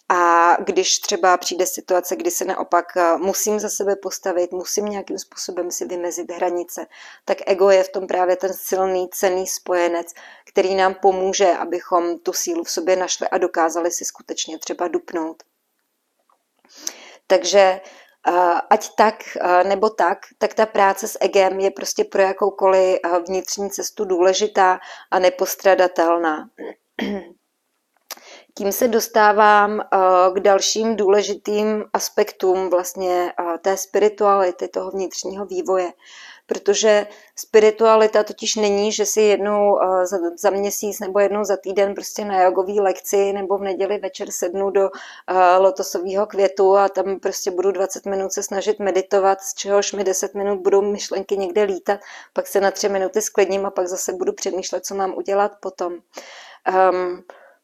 A 0.08 0.56
když 0.60 0.98
třeba 0.98 1.36
přijde 1.36 1.66
situace, 1.66 2.16
kdy 2.16 2.30
se 2.30 2.44
naopak 2.44 2.86
musím 3.16 3.60
za 3.60 3.68
sebe 3.68 3.96
postavit, 3.96 4.52
musím 4.52 4.84
nějakým 4.84 5.18
způsobem 5.18 5.70
si 5.70 5.84
vymezit 5.84 6.30
hranice, 6.30 6.86
tak 7.24 7.38
ego 7.46 7.70
je 7.70 7.84
v 7.84 7.92
tom 7.92 8.06
právě 8.06 8.36
ten 8.36 8.52
silný, 8.54 9.08
cený 9.08 9.46
spojenec, 9.46 10.06
který 10.48 10.74
nám 10.74 10.94
pomůže, 10.94 11.52
abychom 11.52 12.18
tu 12.18 12.32
sílu 12.32 12.64
v 12.64 12.70
sobě 12.70 12.96
našli 12.96 13.28
a 13.28 13.38
dokázali 13.38 13.90
si 13.90 14.04
skutečně 14.04 14.58
třeba 14.58 14.88
dupnout. 14.88 15.42
Takže 17.26 17.80
ať 18.70 18.88
tak 18.96 19.14
nebo 19.62 19.90
tak, 19.90 20.18
tak 20.38 20.54
ta 20.54 20.66
práce 20.66 21.08
s 21.08 21.18
egem 21.20 21.60
je 21.60 21.70
prostě 21.70 22.04
pro 22.04 22.22
jakoukoliv 22.22 22.98
vnitřní 23.28 23.70
cestu 23.70 24.04
důležitá 24.04 24.80
a 25.10 25.18
nepostradatelná. 25.18 26.48
Tím 28.58 28.72
se 28.72 28.88
dostávám 28.88 29.80
k 30.34 30.40
dalším 30.40 30.96
důležitým 30.96 31.84
aspektům 31.92 32.70
vlastně 32.70 33.32
té 33.62 33.76
spirituality, 33.76 34.68
toho 34.68 34.90
vnitřního 34.90 35.46
vývoje 35.46 35.92
protože 36.46 37.06
spiritualita 37.36 38.24
totiž 38.24 38.56
není, 38.56 38.92
že 38.92 39.06
si 39.06 39.20
jednou 39.20 39.82
eh, 39.82 40.06
za, 40.06 40.16
za 40.38 40.50
měsíc 40.50 41.00
nebo 41.00 41.20
jednou 41.20 41.44
za 41.44 41.56
týden 41.56 41.94
prostě 41.94 42.24
na 42.24 42.42
jogový 42.42 42.80
lekci 42.80 43.32
nebo 43.32 43.58
v 43.58 43.62
neděli 43.62 43.98
večer 43.98 44.30
sednu 44.30 44.70
do 44.70 44.90
eh, 45.28 45.56
lotosového 45.56 46.26
květu 46.26 46.76
a 46.76 46.88
tam 46.88 47.20
prostě 47.20 47.50
budu 47.50 47.72
20 47.72 48.06
minut 48.06 48.32
se 48.32 48.42
snažit 48.42 48.78
meditovat, 48.78 49.40
z 49.40 49.54
čehož 49.54 49.92
mi 49.92 50.04
10 50.04 50.34
minut 50.34 50.60
budou 50.60 50.82
myšlenky 50.82 51.36
někde 51.36 51.62
lítat, 51.62 52.00
pak 52.32 52.46
se 52.46 52.60
na 52.60 52.70
3 52.70 52.88
minuty 52.88 53.22
sklidním 53.22 53.66
a 53.66 53.70
pak 53.70 53.86
zase 53.86 54.12
budu 54.12 54.32
přemýšlet, 54.32 54.86
co 54.86 54.94
mám 54.94 55.14
udělat 55.14 55.52
potom. 55.60 55.92
Um, 56.92 57.22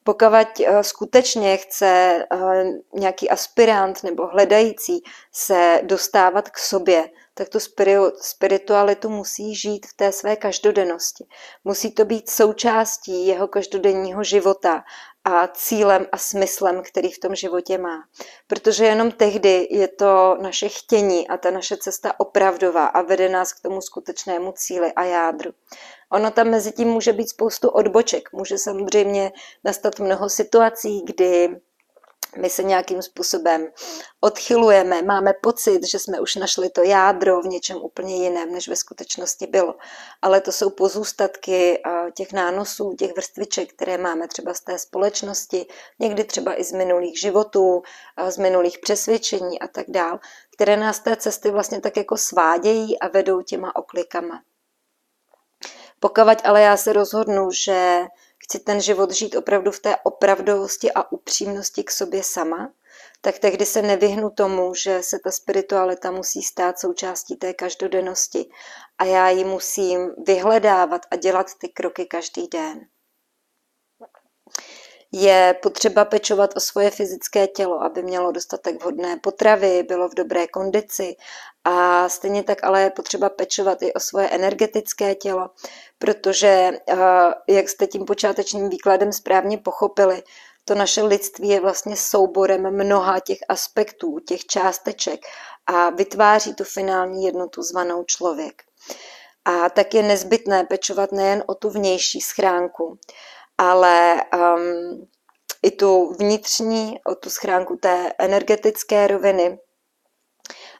pokud 0.09 0.27
eh, 0.67 0.83
skutečně 0.83 1.57
chce 1.57 2.25
nějaký 2.95 3.31
aspirant 3.31 4.03
nebo 4.03 4.27
hledající 4.27 5.03
se 5.33 5.81
dostávat 5.83 6.51
k 6.51 6.59
sobě, 6.59 7.05
tak 7.39 7.49
tu 7.49 7.59
spiritualitu 8.21 9.11
musí 9.11 9.55
žít 9.55 9.87
v 9.87 9.97
té 9.97 10.13
své 10.13 10.37
každodennosti. 10.37 11.27
Musí 11.65 11.93
to 11.93 12.05
být 12.05 12.31
součástí 12.31 13.27
jeho 13.27 13.49
každodenního 13.49 14.25
života 14.25 14.85
a 15.25 15.47
cílem 15.47 16.07
a 16.13 16.19
smyslem, 16.19 16.83
který 16.83 17.11
v 17.11 17.19
tom 17.19 17.35
životě 17.35 17.79
má. 17.79 17.99
Protože 18.47 18.85
jenom 18.85 19.11
tehdy 19.11 19.69
je 19.71 19.89
to 19.89 20.37
naše 20.41 20.69
chtění 20.69 21.29
a 21.29 21.37
ta 21.37 21.51
naše 21.51 21.77
cesta 21.77 22.21
opravdová 22.21 22.87
a 22.87 23.03
vede 23.03 23.29
nás 23.29 23.53
k 23.53 23.61
tomu 23.61 23.81
skutečnému 23.81 24.53
cíli 24.53 24.93
a 24.93 25.05
jádru. 25.05 25.51
Ono 26.13 26.31
tam 26.31 26.49
mezi 26.51 26.73
tím 26.73 26.89
může 26.89 27.13
být 27.13 27.29
spoustu 27.29 27.69
odboček. 27.69 28.33
Může 28.33 28.59
samozřejmě 28.59 29.33
nastat 29.65 29.99
mnoho 29.99 30.29
situací, 30.29 31.03
kdy 31.07 31.61
my 32.41 32.51
se 32.51 32.63
nějakým 32.63 33.03
způsobem 33.03 33.67
odchylujeme, 34.21 35.03
máme 35.03 35.33
pocit, 35.43 35.87
že 35.87 35.99
jsme 35.99 36.21
už 36.21 36.35
našli 36.35 36.71
to 36.71 36.83
jádro 36.83 37.41
v 37.41 37.47
něčem 37.47 37.77
úplně 37.77 38.17
jiném, 38.17 38.53
než 38.53 38.69
ve 38.69 38.77
skutečnosti 38.77 39.47
bylo. 39.47 39.75
Ale 40.23 40.41
to 40.41 40.53
jsou 40.53 40.71
pozůstatky 40.71 41.83
těch 42.15 42.33
nánosů, 42.33 42.95
těch 42.99 43.15
vrstviček, 43.15 43.73
které 43.73 43.99
máme 43.99 44.29
třeba 44.29 44.55
z 44.55 44.61
té 44.61 44.79
společnosti, 44.79 45.67
někdy 45.99 46.25
třeba 46.25 46.61
i 46.61 46.65
z 46.65 46.73
minulých 46.73 47.21
životů, 47.21 47.83
z 48.29 48.39
minulých 48.39 48.79
přesvědčení 48.79 49.61
a 49.61 49.69
tak 49.69 49.85
dál, 49.89 50.21
které 50.53 50.77
nás 50.77 51.01
té 51.01 51.17
cesty 51.17 51.51
vlastně 51.51 51.81
tak 51.81 51.97
jako 51.97 52.17
svádějí 52.17 52.99
a 52.99 53.09
vedou 53.09 53.43
těma 53.43 53.77
oklikama. 53.77 54.43
Pokud 56.01 56.23
ale 56.45 56.63
já 56.63 56.77
se 56.77 56.93
rozhodnu, 56.93 57.51
že 57.51 58.07
chci 58.49 58.59
ten 58.59 58.81
život 58.81 59.11
žít 59.11 59.37
opravdu 59.37 59.71
v 59.71 59.81
té 59.81 59.97
opravdovosti 59.97 60.93
a 60.93 61.13
upřímnosti 61.13 61.85
k 61.85 61.91
sobě 61.91 62.23
sama, 62.23 62.73
tak 63.21 63.39
tehdy 63.39 63.67
se 63.67 63.83
nevyhnu 63.83 64.31
tomu, 64.31 64.75
že 64.75 65.03
se 65.03 65.19
ta 65.25 65.31
spiritualita 65.31 66.11
musí 66.11 66.43
stát 66.43 66.79
součástí 66.79 67.37
té 67.37 67.55
každodennosti 67.55 68.51
a 68.99 69.05
já 69.05 69.29
ji 69.29 69.45
musím 69.45 70.11
vyhledávat 70.27 71.03
a 71.11 71.17
dělat 71.17 71.47
ty 71.61 71.69
kroky 71.69 72.07
každý 72.07 72.49
den. 72.49 72.87
Je 75.13 75.55
potřeba 75.63 76.05
pečovat 76.05 76.57
o 76.57 76.61
svoje 76.61 76.91
fyzické 76.91 77.47
tělo, 77.47 77.83
aby 77.83 78.03
mělo 78.03 78.33
dostatek 78.33 78.81
vhodné 78.81 79.17
potravy, 79.17 79.83
bylo 79.83 80.09
v 80.09 80.15
dobré 80.15 80.47
kondici 80.47 81.17
a 81.71 82.09
stejně 82.09 82.43
tak 82.43 82.65
ale 82.65 82.83
je 82.83 82.91
potřeba 82.91 83.29
pečovat 83.29 83.83
i 83.83 83.93
o 83.93 84.01
svoje 84.01 84.29
energetické 84.29 85.15
tělo, 85.15 85.51
protože, 85.99 86.71
eh, 86.89 86.97
jak 87.49 87.69
jste 87.69 87.87
tím 87.87 88.05
počátečním 88.05 88.69
výkladem 88.69 89.13
správně 89.13 89.59
pochopili, 89.59 90.23
to 90.65 90.75
naše 90.75 91.03
lidství 91.03 91.49
je 91.49 91.61
vlastně 91.61 91.97
souborem 91.97 92.71
mnoha 92.71 93.21
těch 93.21 93.39
aspektů, 93.49 94.19
těch 94.19 94.47
částeček 94.47 95.21
a 95.67 95.91
vytváří 95.91 96.55
tu 96.55 96.65
finální 96.65 97.25
jednotu 97.25 97.63
zvanou 97.63 98.05
člověk. 98.05 98.63
A 99.45 99.71
tak 99.71 99.95
je 99.95 100.03
nezbytné 100.03 100.65
pečovat 100.65 101.13
nejen 101.13 101.45
o 101.47 101.55
tu 101.55 101.71
vnější 101.71 102.21
schránku, 102.21 102.99
ale 103.59 104.23
um, 104.37 105.07
i 105.63 105.71
tu 105.71 106.15
vnitřní, 106.19 107.01
o 107.05 107.15
tu 107.15 107.31
schránku 107.31 107.77
té 107.77 108.13
energetické 108.19 109.07
roviny, 109.07 109.59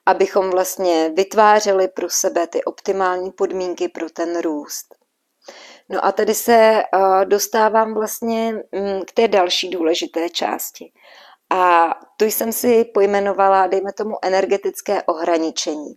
abychom 0.09 0.51
vlastně 0.51 1.11
vytvářeli 1.17 1.89
pro 1.89 2.11
sebe 2.11 2.47
ty 2.47 2.65
optimální 2.65 3.31
podmínky 3.31 3.89
pro 3.89 4.11
ten 4.11 4.41
růst. 4.41 4.95
No 5.89 6.05
a 6.05 6.13
tady 6.13 6.35
se 6.35 6.83
dostávám 7.25 7.95
vlastně 7.95 8.53
mm, 8.53 9.03
k 9.07 9.13
té 9.13 9.29
další 9.29 9.71
důležité 9.71 10.31
části. 10.31 10.93
A 11.51 11.91
tu 12.17 12.25
jsem 12.25 12.53
si 12.53 12.85
pojmenovala, 12.85 13.67
dejme 13.67 13.93
tomu, 13.93 14.17
energetické 14.23 15.03
ohraničení. 15.03 15.95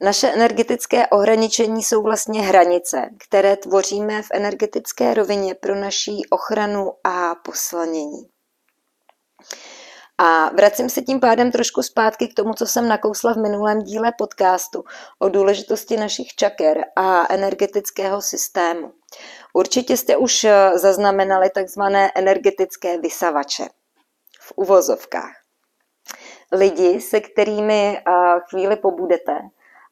Naše 0.00 0.28
energetické 0.28 1.06
ohraničení 1.06 1.82
jsou 1.82 2.02
vlastně 2.02 2.42
hranice, 2.42 3.10
které 3.28 3.56
tvoříme 3.56 4.22
v 4.22 4.28
energetické 4.32 5.14
rovině 5.14 5.54
pro 5.54 5.74
naší 5.74 6.22
ochranu 6.30 6.92
a 7.04 7.34
poslanění. 7.34 8.39
A 10.22 10.50
vracím 10.54 10.88
se 10.88 11.02
tím 11.02 11.20
pádem 11.20 11.52
trošku 11.52 11.82
zpátky 11.82 12.28
k 12.28 12.34
tomu, 12.34 12.54
co 12.54 12.66
jsem 12.66 12.88
nakousla 12.88 13.32
v 13.32 13.36
minulém 13.36 13.82
díle 13.82 14.12
podcastu 14.18 14.84
o 15.18 15.28
důležitosti 15.28 15.96
našich 15.96 16.26
čaker 16.34 16.84
a 16.96 17.34
energetického 17.34 18.22
systému. 18.22 18.92
Určitě 19.52 19.96
jste 19.96 20.16
už 20.16 20.44
eh, 20.44 20.78
zaznamenali 20.78 21.50
takzvané 21.50 22.10
energetické 22.14 22.98
vysavače 22.98 23.64
v 24.40 24.52
uvozovkách. 24.56 25.32
Lidi, 26.52 27.00
se 27.00 27.20
kterými 27.20 27.98
eh, 27.98 28.12
chvíli 28.50 28.76
pobudete 28.76 29.38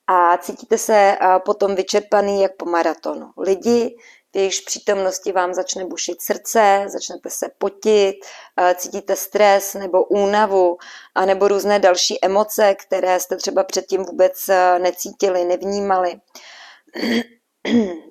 a 0.06 0.36
cítíte 0.38 0.78
se 0.78 0.94
eh, 0.94 1.38
potom 1.44 1.74
vyčerpaný 1.74 2.42
jak 2.42 2.56
po 2.56 2.64
maratonu. 2.64 3.30
Lidi, 3.38 3.96
jejichž 4.38 4.60
přítomnosti 4.60 5.32
vám 5.32 5.54
začne 5.54 5.84
bušit 5.84 6.22
srdce, 6.22 6.84
začnete 6.86 7.30
se 7.30 7.50
potit, 7.58 8.14
cítíte 8.76 9.16
stres 9.16 9.74
nebo 9.74 10.04
únavu, 10.04 10.78
a 11.14 11.24
nebo 11.24 11.48
různé 11.48 11.78
další 11.78 12.24
emoce, 12.24 12.74
které 12.74 13.20
jste 13.20 13.36
třeba 13.36 13.64
předtím 13.64 14.02
vůbec 14.04 14.46
necítili, 14.78 15.44
nevnímali. 15.44 16.20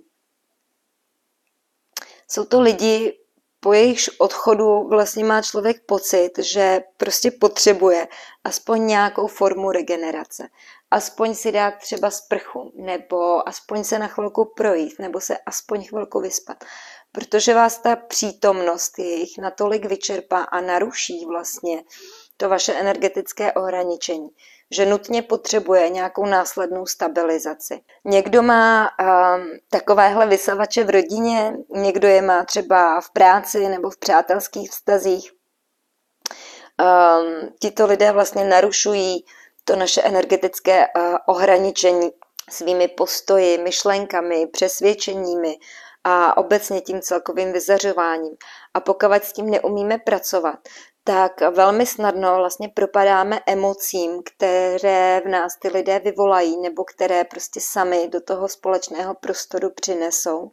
Jsou 2.30 2.46
to 2.46 2.62
lidi, 2.62 3.18
po 3.60 3.74
jejichž 3.74 4.10
odchodu 4.18 4.88
vlastně 4.88 5.24
má 5.24 5.42
člověk 5.42 5.86
pocit, 5.86 6.32
že 6.38 6.82
prostě 6.98 7.32
potřebuje 7.32 8.08
aspoň 8.44 8.88
nějakou 8.88 9.28
formu 9.28 9.72
regenerace. 9.72 10.48
Aspoň 10.92 11.36
si 11.36 11.52
dát 11.52 11.74
třeba 11.78 12.12
sprchu, 12.12 12.72
nebo 12.76 13.50
aspoň 13.50 13.84
se 13.84 14.00
na 14.00 14.08
chvilku 14.08 14.54
projít, 14.58 15.00
nebo 15.00 15.22
se 15.22 15.38
aspoň 15.46 15.88
chvilku 15.88 16.20
vyspat. 16.20 16.64
Protože 17.12 17.54
vás 17.54 17.78
ta 17.78 17.96
přítomnost 17.96 19.00
jejich 19.00 19.38
natolik 19.38 19.86
vyčerpá 19.86 20.44
a 20.44 20.62
naruší 20.62 21.26
vlastně 21.26 21.84
to 22.38 22.50
vaše 22.50 22.74
energetické 22.74 23.54
ohraničení, 23.54 24.30
že 24.72 24.86
nutně 24.86 25.22
potřebuje 25.22 25.90
nějakou 25.90 26.26
následnou 26.26 26.86
stabilizaci. 26.86 27.82
Někdo 28.06 28.44
má 28.44 28.90
um, 28.90 29.48
takovéhle 29.70 30.28
vysavače 30.28 30.84
v 30.84 30.90
rodině, 30.90 31.54
někdo 31.70 32.08
je 32.08 32.22
má 32.22 32.44
třeba 32.44 33.02
v 33.02 33.10
práci 33.10 33.70
nebo 33.70 33.90
v 33.90 33.98
přátelských 33.98 34.72
vztazích. 34.72 35.32
Um, 36.82 37.50
tito 37.60 37.86
lidé 37.86 38.12
vlastně 38.12 38.46
narušují 38.46 39.26
to 39.68 39.76
naše 39.76 40.02
energetické 40.02 40.88
uh, 40.88 41.16
ohraničení 41.26 42.10
svými 42.50 42.88
postoji, 42.88 43.58
myšlenkami, 43.58 44.48
přesvědčeními 44.48 45.56
a 46.04 46.38
obecně 46.38 46.82
tím 46.82 47.02
celkovým 47.02 47.54
vyzařováním. 47.54 48.36
A 48.74 48.80
pokud 48.80 49.24
s 49.24 49.34
tím 49.34 49.50
neumíme 49.50 49.98
pracovat, 49.98 50.60
tak 51.04 51.42
velmi 51.42 51.86
snadno 51.86 52.36
vlastně 52.36 52.70
propadáme 52.70 53.40
emocím, 53.46 54.22
které 54.26 55.22
v 55.26 55.30
nás 55.30 55.58
ty 55.62 55.68
lidé 55.68 56.00
vyvolají 56.00 56.58
nebo 56.58 56.84
které 56.84 57.24
prostě 57.24 57.60
sami 57.64 58.08
do 58.08 58.22
toho 58.22 58.48
společného 58.48 59.14
prostoru 59.14 59.70
přinesou. 59.70 60.52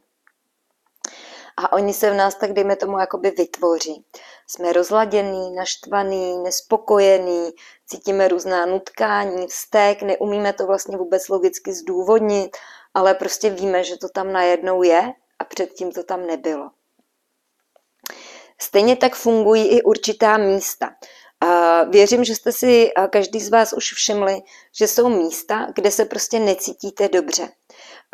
A 1.57 1.73
oni 1.73 1.93
se 1.93 2.11
v 2.11 2.13
nás 2.13 2.35
tak, 2.35 2.53
dejme 2.53 2.75
tomu, 2.75 2.99
jakoby 2.99 3.31
vytvoří. 3.31 4.05
Jsme 4.47 4.73
rozladěný, 4.73 5.55
naštvaný, 5.55 6.37
nespokojený, 6.37 7.51
cítíme 7.87 8.27
různá 8.27 8.65
nutkání, 8.65 9.47
vztek, 9.47 10.01
neumíme 10.01 10.53
to 10.53 10.65
vlastně 10.65 10.97
vůbec 10.97 11.29
logicky 11.29 11.73
zdůvodnit, 11.73 12.57
ale 12.93 13.13
prostě 13.13 13.49
víme, 13.49 13.83
že 13.83 13.97
to 13.97 14.09
tam 14.09 14.33
najednou 14.33 14.83
je 14.83 15.13
a 15.39 15.43
předtím 15.43 15.91
to 15.91 16.03
tam 16.03 16.27
nebylo. 16.27 16.69
Stejně 18.61 18.95
tak 18.95 19.15
fungují 19.15 19.67
i 19.67 19.81
určitá 19.81 20.37
místa. 20.37 20.89
Věřím, 21.89 22.23
že 22.23 22.35
jste 22.35 22.51
si 22.51 22.91
každý 23.09 23.39
z 23.39 23.49
vás 23.49 23.73
už 23.73 23.93
všimli, 23.93 24.41
že 24.77 24.87
jsou 24.87 25.09
místa, 25.09 25.67
kde 25.75 25.91
se 25.91 26.05
prostě 26.05 26.39
necítíte 26.39 27.09
dobře. 27.09 27.49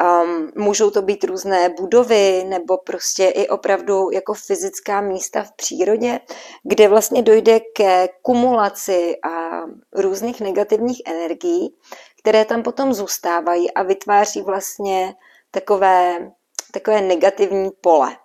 Um, 0.01 0.51
můžou 0.55 0.91
to 0.91 1.01
být 1.01 1.23
různé 1.23 1.69
budovy 1.69 2.43
nebo 2.47 2.77
prostě 2.77 3.27
i 3.27 3.47
opravdu 3.47 4.09
jako 4.11 4.33
fyzická 4.33 5.01
místa 5.01 5.43
v 5.43 5.51
přírodě, 5.55 6.19
kde 6.63 6.87
vlastně 6.87 7.21
dojde 7.21 7.59
ke 7.59 8.09
kumulaci 8.21 9.15
a 9.23 9.61
různých 9.93 10.41
negativních 10.41 11.01
energií, 11.05 11.75
které 12.19 12.45
tam 12.45 12.63
potom 12.63 12.93
zůstávají 12.93 13.71
a 13.71 13.83
vytváří 13.83 14.41
vlastně 14.41 15.15
takové, 15.51 16.31
takové 16.73 17.01
negativní 17.01 17.69
pole. 17.81 18.17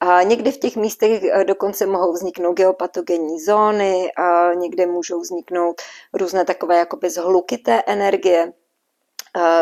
A 0.00 0.22
někdy 0.22 0.52
v 0.52 0.58
těch 0.58 0.76
místech 0.76 1.24
eh, 1.24 1.44
dokonce 1.44 1.86
mohou 1.86 2.12
vzniknout 2.12 2.52
geopatogenní 2.52 3.40
zóny, 3.40 4.12
a 4.12 4.54
někde 4.54 4.86
můžou 4.86 5.20
vzniknout 5.20 5.82
různé 6.14 6.44
takové 6.44 6.78
jakoby 6.78 7.10
zhlukité 7.10 7.82
energie. 7.86 8.52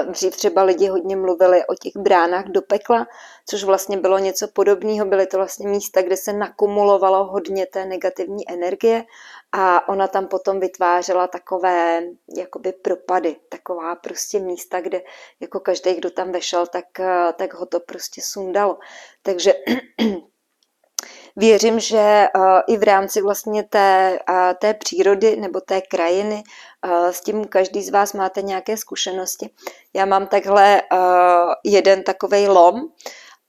Dřív 0.06 0.36
třeba 0.36 0.62
lidi 0.62 0.88
hodně 0.88 1.16
mluvili 1.16 1.66
o 1.66 1.74
těch 1.74 1.96
bránách 1.96 2.44
do 2.46 2.62
pekla, 2.62 3.06
což 3.46 3.64
vlastně 3.64 3.96
bylo 3.96 4.18
něco 4.18 4.48
podobného. 4.48 5.06
Byly 5.06 5.26
to 5.26 5.36
vlastně 5.36 5.68
místa, 5.68 6.02
kde 6.02 6.16
se 6.16 6.32
nakumulovalo 6.32 7.24
hodně 7.24 7.66
té 7.66 7.84
negativní 7.84 8.50
energie 8.50 9.04
a 9.52 9.88
ona 9.88 10.08
tam 10.08 10.28
potom 10.28 10.60
vytvářela 10.60 11.26
takové 11.26 12.02
jakoby 12.36 12.72
propady, 12.72 13.36
taková 13.48 13.94
prostě 13.94 14.40
místa, 14.40 14.80
kde 14.80 15.02
jako 15.40 15.60
každý, 15.60 15.94
kdo 15.94 16.10
tam 16.10 16.32
vešel, 16.32 16.66
tak, 16.66 17.00
eh, 17.00 17.32
tak 17.36 17.54
ho 17.54 17.66
to 17.66 17.80
prostě 17.80 18.20
sundalo. 18.24 18.78
Takže 19.22 19.52
Věřím, 21.36 21.80
že 21.80 21.98
eh, 21.98 22.28
i 22.66 22.76
v 22.76 22.82
rámci 22.82 23.22
vlastně 23.22 23.62
té, 23.62 24.18
eh, 24.30 24.54
té 24.54 24.74
přírody 24.74 25.36
nebo 25.36 25.60
té 25.60 25.80
krajiny 25.80 26.42
eh, 26.84 27.12
s 27.12 27.20
tím 27.20 27.44
každý 27.44 27.82
z 27.82 27.90
vás 27.90 28.12
máte 28.12 28.42
nějaké 28.42 28.76
zkušenosti. 28.76 29.50
Já 29.94 30.06
mám 30.06 30.26
takhle 30.26 30.82
jeden 31.64 32.02
takový 32.02 32.48
lom, 32.48 32.82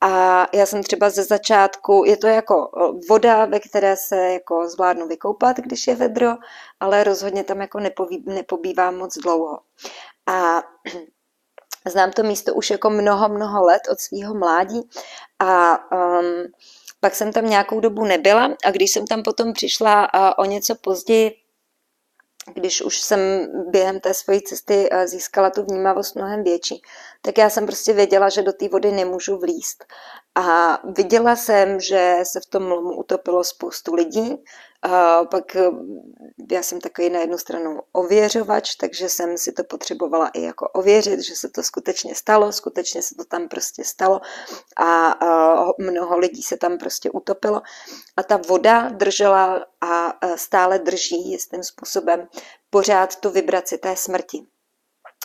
a 0.04 0.48
já 0.54 0.66
jsem 0.66 0.84
třeba 0.84 1.10
ze 1.10 1.24
začátku, 1.24 2.04
je 2.06 2.18
to 2.18 2.28
jako 2.28 2.70
voda, 3.10 3.46
ve 3.46 3.60
které 3.60 3.96
se 3.96 4.16
jako 4.16 4.70
zvládnu 4.70 5.08
vykoupat, 5.08 5.58
když 5.58 5.88
je 5.88 5.96
vedro, 5.96 6.36
ale 6.80 7.04
rozhodně 7.04 7.44
tam 7.44 7.62
jako 7.62 7.80
nepoví, 7.80 8.24
nepobývám 8.28 8.98
moc 8.98 9.18
dlouho. 9.18 9.60
A 10.28 10.64
znám 11.88 12.12
to 12.12 12.24
místo 12.24 12.54
už 12.54 12.70
jako 12.70 12.90
mnoho, 12.90 13.30
mnoho 13.30 13.64
let 13.64 13.82
od 13.92 14.00
svého 14.00 14.34
mládí 14.34 14.90
a 15.40 15.80
um, 15.92 16.46
pak 17.02 17.16
jsem 17.16 17.34
tam 17.34 17.50
nějakou 17.50 17.80
dobu 17.80 18.06
nebyla 18.06 18.56
a 18.66 18.72
když 18.72 18.92
jsem 18.92 19.08
tam 19.08 19.24
potom 19.24 19.54
přišla 19.54 20.10
o 20.38 20.46
něco 20.46 20.76
později, 20.76 21.32
když 22.54 22.82
už 22.82 23.02
jsem 23.02 23.20
během 23.72 24.00
té 24.00 24.14
své 24.14 24.42
cesty 24.42 24.90
získala 25.06 25.50
tu 25.50 25.64
vnímavost 25.64 26.16
mnohem 26.16 26.44
větší, 26.44 26.82
tak 27.22 27.38
já 27.38 27.50
jsem 27.50 27.66
prostě 27.66 27.94
věděla, 27.94 28.30
že 28.30 28.42
do 28.42 28.54
té 28.54 28.70
vody 28.70 28.92
nemůžu 28.92 29.38
vlíst. 29.38 29.86
A 30.36 30.80
viděla 30.98 31.36
jsem, 31.36 31.80
že 31.80 32.16
se 32.24 32.40
v 32.40 32.46
tom 32.46 32.64
lomu 32.68 33.00
utopilo 33.00 33.44
spoustu 33.44 33.96
lidí, 33.96 34.44
a 34.82 35.26
pak 35.26 35.56
eh, 35.56 35.70
já 36.52 36.64
jsem 36.64 36.82
takový 36.82 37.10
na 37.10 37.20
jednu 37.20 37.38
stranu 37.38 37.80
ověřovač, 37.92 38.76
takže 38.76 39.10
jsem 39.10 39.38
si 39.38 39.52
to 39.52 39.64
potřebovala 39.64 40.28
i 40.28 40.42
jako 40.42 40.68
ověřit, 40.68 41.20
že 41.20 41.36
se 41.36 41.50
to 41.50 41.64
skutečně 41.64 42.16
stalo, 42.16 42.52
skutečně 42.52 43.02
se 43.02 43.16
to 43.16 43.26
tam 43.26 43.48
prostě 43.48 43.84
stalo 43.84 44.22
a 44.78 45.16
mnoho 45.80 46.18
lidí 46.18 46.44
se 46.44 46.58
tam 46.58 46.78
prostě 46.78 47.12
utopilo. 47.12 47.62
A 48.18 48.24
ta 48.24 48.38
voda 48.48 48.90
držela 48.90 49.66
a 49.82 50.14
stále 50.36 50.80
drží 50.80 51.32
jistým 51.32 51.64
způsobem 51.64 52.28
pořád 52.70 53.16
tu 53.16 53.30
vibraci 53.30 53.78
té 53.78 53.96
smrti. 53.96 54.46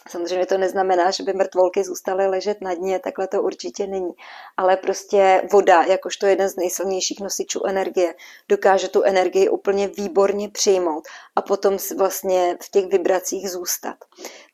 Samozřejmě 0.09 0.47
to 0.47 0.59
neznamená, 0.59 1.11
že 1.11 1.23
by 1.23 1.33
mrtvolky 1.33 1.85
zůstaly 1.85 2.27
ležet 2.27 2.61
na 2.61 2.75
dně, 2.75 2.99
takhle 2.99 3.29
to 3.29 3.43
určitě 3.43 3.87
není. 3.87 4.13
Ale 4.57 4.77
prostě 4.77 5.43
voda, 5.53 5.83
jakožto 5.83 6.27
jeden 6.27 6.49
z 6.49 6.57
nejsilnějších 6.57 7.21
nosičů 7.21 7.67
energie, 7.67 8.15
dokáže 8.49 8.89
tu 8.89 9.03
energii 9.03 9.49
úplně 9.49 9.89
výborně 9.89 10.49
přijmout 10.49 11.05
a 11.37 11.43
potom 11.43 11.77
vlastně 11.97 12.57
v 12.63 12.71
těch 12.71 12.87
vibracích 12.87 13.51
zůstat. 13.51 13.97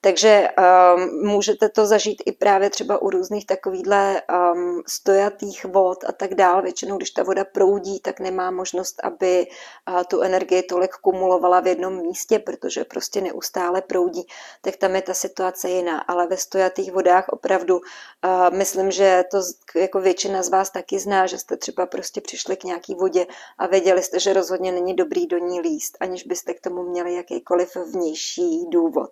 Takže 0.01 0.49
um, 0.59 1.29
můžete 1.29 1.69
to 1.69 1.87
zažít 1.87 2.23
i 2.27 2.33
právě 2.33 2.71
třeba 2.71 3.03
u 3.03 3.11
různých 3.11 3.47
takovýchhle 3.47 4.23
um, 4.55 4.83
stojatých 4.87 5.65
vod 5.65 6.05
a 6.09 6.12
tak 6.12 6.35
dál. 6.35 6.62
Většinou, 6.62 6.97
když 6.97 7.11
ta 7.11 7.23
voda 7.23 7.45
proudí, 7.45 8.01
tak 8.01 8.21
nemá 8.21 8.51
možnost, 8.51 9.01
aby 9.05 9.47
uh, 9.88 10.03
tu 10.03 10.21
energii 10.21 10.62
tolik 10.62 10.91
kumulovala 10.91 11.61
v 11.61 11.67
jednom 11.67 12.03
místě, 12.03 12.38
protože 12.38 12.85
prostě 12.85 13.21
neustále 13.21 13.83
proudí. 13.83 14.27
Tak 14.61 14.77
tam 14.77 14.95
je 14.95 15.03
ta 15.03 15.15
situace 15.15 15.41
jiná. 15.64 15.98
Ale 16.00 16.26
ve 16.26 16.37
stojatých 16.37 16.92
vodách 16.92 17.28
opravdu 17.28 17.76
uh, 17.76 18.57
myslím, 18.57 18.90
že 18.90 19.24
to 19.31 19.38
jako 19.81 20.00
většina 20.00 20.42
z 20.42 20.48
vás 20.48 20.70
taky 20.70 20.98
zná, 20.98 21.26
že 21.26 21.38
jste 21.38 21.57
třeba 21.57 21.87
prostě 21.87 22.20
přišli 22.20 22.57
k 22.57 22.64
nějaký 22.64 22.94
vodě 22.94 23.26
a 23.59 23.66
věděli 23.66 24.02
jste, 24.02 24.20
že 24.20 24.33
rozhodně 24.33 24.72
není 24.72 24.96
dobrý 24.96 25.26
do 25.26 25.38
ní 25.38 25.61
líst, 25.61 25.96
aniž 26.00 26.24
byste 26.24 26.55
k 26.55 26.61
tomu 26.61 26.83
měli 26.83 27.14
jakýkoliv 27.14 27.76
vnější 27.76 28.66
důvod. 28.70 29.11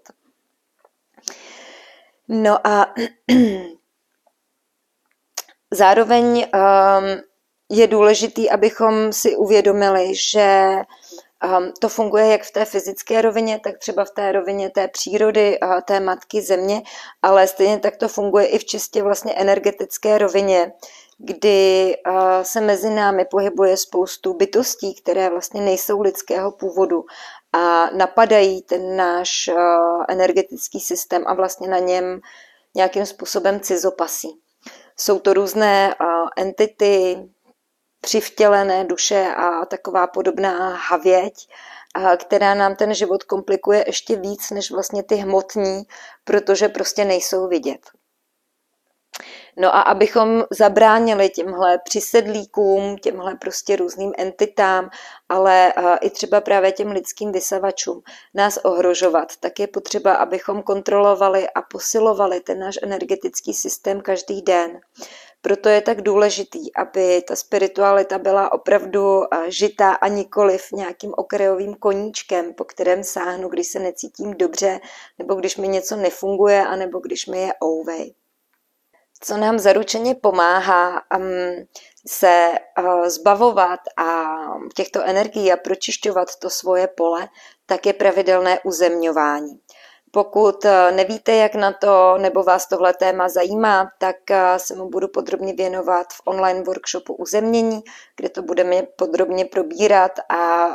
No 2.28 2.66
a 2.66 2.94
zároveň 5.70 6.46
um, 6.54 7.20
je 7.70 7.86
důležitý, 7.86 8.50
abychom 8.50 9.12
si 9.12 9.36
uvědomili, 9.36 10.14
že 10.14 10.76
Um, 11.44 11.72
to 11.78 11.88
funguje 11.88 12.26
jak 12.26 12.42
v 12.42 12.50
té 12.50 12.64
fyzické 12.64 13.22
rovině, 13.22 13.60
tak 13.64 13.78
třeba 13.78 14.04
v 14.04 14.10
té 14.10 14.32
rovině 14.32 14.70
té 14.70 14.88
přírody, 14.88 15.58
uh, 15.60 15.80
té 15.80 16.00
matky 16.00 16.42
země, 16.42 16.82
ale 17.22 17.46
stejně 17.46 17.78
tak 17.78 17.96
to 17.96 18.08
funguje 18.08 18.46
i 18.46 18.58
v 18.58 18.64
čistě 18.64 19.02
vlastně 19.02 19.34
energetické 19.34 20.18
rovině, 20.18 20.72
kdy 21.18 21.94
uh, 22.06 22.42
se 22.42 22.60
mezi 22.60 22.90
námi 22.90 23.24
pohybuje 23.24 23.76
spoustu 23.76 24.34
bytostí, 24.34 24.94
které 24.94 25.30
vlastně 25.30 25.60
nejsou 25.60 26.00
lidského 26.00 26.52
původu 26.52 27.04
a 27.52 27.90
napadají 27.90 28.62
ten 28.62 28.96
náš 28.96 29.48
uh, 29.48 30.04
energetický 30.08 30.80
systém 30.80 31.24
a 31.26 31.34
vlastně 31.34 31.68
na 31.68 31.78
něm 31.78 32.20
nějakým 32.74 33.06
způsobem 33.06 33.60
cizopasí. 33.60 34.40
Jsou 34.96 35.18
to 35.18 35.32
různé 35.34 35.94
entity, 36.36 37.28
přivtělené 38.00 38.84
duše 38.84 39.34
a 39.36 39.64
taková 39.64 40.06
podobná 40.06 40.76
havěť, 40.76 41.48
která 42.16 42.54
nám 42.54 42.76
ten 42.76 42.94
život 42.94 43.22
komplikuje 43.22 43.84
ještě 43.86 44.16
víc 44.16 44.50
než 44.50 44.70
vlastně 44.70 45.02
ty 45.02 45.14
hmotní, 45.14 45.82
protože 46.24 46.68
prostě 46.68 47.04
nejsou 47.04 47.48
vidět. 47.48 47.80
No 49.56 49.76
a 49.76 49.80
abychom 49.80 50.44
zabránili 50.50 51.28
těmhle 51.28 51.78
přisedlíkům, 51.84 52.98
těmhle 52.98 53.34
prostě 53.34 53.76
různým 53.76 54.12
entitám, 54.18 54.90
ale 55.28 55.72
i 56.00 56.10
třeba 56.10 56.40
právě 56.40 56.72
těm 56.72 56.90
lidským 56.90 57.32
vysavačům 57.32 58.02
nás 58.34 58.56
ohrožovat, 58.56 59.36
tak 59.40 59.60
je 59.60 59.66
potřeba, 59.66 60.14
abychom 60.14 60.62
kontrolovali 60.62 61.48
a 61.50 61.62
posilovali 61.62 62.40
ten 62.40 62.58
náš 62.58 62.78
energetický 62.82 63.54
systém 63.54 64.00
každý 64.00 64.42
den. 64.42 64.80
Proto 65.42 65.68
je 65.68 65.80
tak 65.80 66.02
důležitý, 66.02 66.74
aby 66.74 67.22
ta 67.22 67.36
spiritualita 67.36 68.18
byla 68.18 68.52
opravdu 68.52 69.22
žitá 69.48 69.92
a 69.92 70.08
nikoliv 70.08 70.72
nějakým 70.72 71.12
okrajovým 71.16 71.74
koníčkem, 71.74 72.54
po 72.54 72.64
kterém 72.64 73.04
sáhnu, 73.04 73.48
když 73.48 73.66
se 73.66 73.78
necítím 73.78 74.34
dobře, 74.34 74.80
nebo 75.18 75.34
když 75.34 75.56
mi 75.56 75.68
něco 75.68 75.96
nefunguje, 75.96 76.66
anebo 76.66 76.98
když 76.98 77.26
mi 77.26 77.42
je 77.42 77.52
ouvej. 77.64 78.14
Co 79.22 79.36
nám 79.36 79.58
zaručeně 79.58 80.14
pomáhá 80.14 81.02
um, 81.16 81.66
se 82.06 82.52
uh, 82.78 83.08
zbavovat 83.08 83.80
a 83.96 84.36
těchto 84.74 85.02
energií 85.02 85.52
a 85.52 85.56
pročišťovat 85.56 86.36
to 86.36 86.50
svoje 86.50 86.88
pole, 86.88 87.28
tak 87.66 87.86
je 87.86 87.92
pravidelné 87.92 88.60
uzemňování. 88.64 89.60
Pokud 90.12 90.64
eh, 90.64 90.92
nevíte, 90.92 91.32
jak 91.32 91.54
na 91.54 91.72
to, 91.72 92.18
nebo 92.18 92.42
vás 92.42 92.68
tohle 92.68 92.94
téma 92.94 93.28
zajímá, 93.28 93.90
tak 93.98 94.30
eh, 94.30 94.58
se 94.58 94.74
mu 94.74 94.88
budu 94.88 95.08
podrobně 95.08 95.52
věnovat 95.54 96.06
v 96.12 96.20
online 96.24 96.62
workshopu 96.62 97.14
uzemnění, 97.14 97.80
kde 98.16 98.28
to 98.28 98.42
budeme 98.42 98.82
podrobně 98.82 99.44
probírat 99.44 100.12
a 100.28 100.70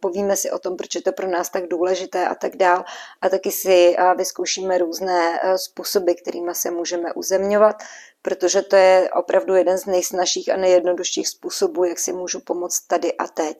povíme 0.00 0.36
si 0.36 0.50
o 0.50 0.58
tom, 0.58 0.76
proč 0.76 0.94
je 0.94 1.02
to 1.02 1.12
pro 1.12 1.28
nás 1.28 1.50
tak 1.50 1.68
důležité 1.68 2.28
a 2.28 2.34
tak 2.34 2.56
dál. 2.56 2.84
A 3.20 3.28
taky 3.28 3.50
si 3.50 3.96
eh, 3.98 4.14
vyzkoušíme 4.14 4.78
různé 4.78 5.40
způsoby, 5.56 6.12
kterými 6.12 6.54
se 6.54 6.70
můžeme 6.70 7.12
uzemňovat, 7.12 7.76
protože 8.22 8.62
to 8.62 8.76
je 8.76 9.10
opravdu 9.10 9.54
jeden 9.54 9.78
z 9.78 9.86
nejsnažších 9.86 10.52
a 10.52 10.56
nejjednodušších 10.56 11.28
způsobů, 11.28 11.84
jak 11.84 11.98
si 11.98 12.12
můžu 12.12 12.40
pomoct 12.40 12.80
tady 12.80 13.12
a 13.16 13.26
teď. 13.26 13.56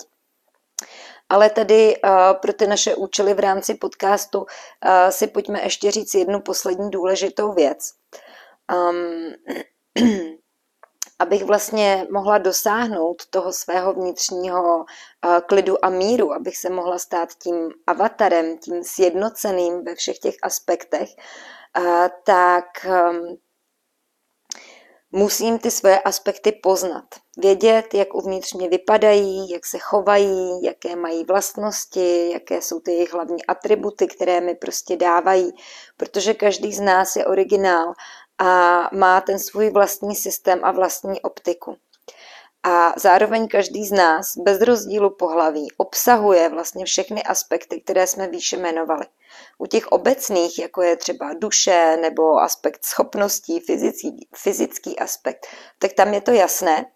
Ale 1.30 1.50
tady 1.50 1.96
uh, 1.96 2.10
pro 2.42 2.52
ty 2.52 2.66
naše 2.66 2.94
účely 2.94 3.34
v 3.34 3.38
rámci 3.38 3.74
podcastu 3.74 4.38
uh, 4.38 4.46
si 5.10 5.26
pojďme 5.26 5.62
ještě 5.62 5.90
říct 5.90 6.14
jednu 6.14 6.40
poslední 6.40 6.90
důležitou 6.90 7.52
věc. 7.52 7.92
Um, 8.72 9.34
abych 11.18 11.44
vlastně 11.44 12.06
mohla 12.10 12.38
dosáhnout 12.38 13.26
toho 13.30 13.52
svého 13.52 13.92
vnitřního 13.92 14.76
uh, 14.76 15.40
klidu 15.46 15.84
a 15.84 15.88
míru, 15.88 16.32
abych 16.32 16.56
se 16.56 16.70
mohla 16.70 16.98
stát 16.98 17.28
tím 17.42 17.70
avatarem, 17.86 18.58
tím 18.58 18.84
sjednoceným 18.84 19.84
ve 19.84 19.94
všech 19.94 20.18
těch 20.18 20.34
aspektech, 20.42 21.08
tak 22.24 22.64
um, 22.86 23.36
musím 25.12 25.58
ty 25.58 25.70
svoje 25.70 25.98
aspekty 25.98 26.52
poznat. 26.52 27.04
Vědět, 27.38 27.94
jak 27.94 28.14
uvnitř 28.14 28.54
mě 28.54 28.68
vypadají, 28.68 29.50
jak 29.50 29.66
se 29.66 29.78
chovají, 29.78 30.62
jaké 30.62 30.96
mají 30.96 31.24
vlastnosti, 31.24 32.30
jaké 32.32 32.62
jsou 32.62 32.80
ty 32.80 32.92
jejich 32.92 33.12
hlavní 33.12 33.46
atributy, 33.46 34.06
které 34.06 34.40
mi 34.40 34.54
prostě 34.54 34.96
dávají, 34.96 35.52
protože 35.96 36.34
každý 36.34 36.72
z 36.72 36.80
nás 36.80 37.16
je 37.16 37.26
originál 37.26 37.94
a 38.38 38.88
má 38.92 39.20
ten 39.20 39.38
svůj 39.38 39.70
vlastní 39.70 40.16
systém 40.16 40.60
a 40.62 40.72
vlastní 40.72 41.20
optiku. 41.20 41.76
A 42.62 42.92
zároveň 42.96 43.48
každý 43.48 43.84
z 43.84 43.92
nás, 43.92 44.36
bez 44.36 44.60
rozdílu 44.60 45.10
pohlaví, 45.10 45.68
obsahuje 45.76 46.48
vlastně 46.48 46.84
všechny 46.84 47.22
aspekty, 47.22 47.80
které 47.80 48.06
jsme 48.06 48.28
výše 48.28 48.56
jmenovali. 48.56 49.06
U 49.58 49.66
těch 49.66 49.86
obecných, 49.86 50.58
jako 50.58 50.82
je 50.82 50.96
třeba 50.96 51.34
duše 51.34 51.96
nebo 52.00 52.38
aspekt 52.38 52.84
schopností, 52.84 53.60
fyzický, 53.60 54.28
fyzický 54.36 54.98
aspekt, 54.98 55.46
tak 55.78 55.92
tam 55.92 56.14
je 56.14 56.20
to 56.20 56.30
jasné, 56.30 56.86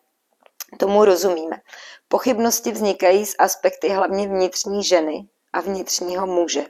tomu 0.78 1.04
rozumíme. 1.04 1.60
Pochybnosti 2.08 2.72
vznikají 2.72 3.26
z 3.26 3.34
aspekty 3.38 3.88
hlavně 3.88 4.28
vnitřní 4.28 4.84
ženy 4.84 5.28
a 5.52 5.60
vnitřního 5.60 6.26
muže. 6.26 6.66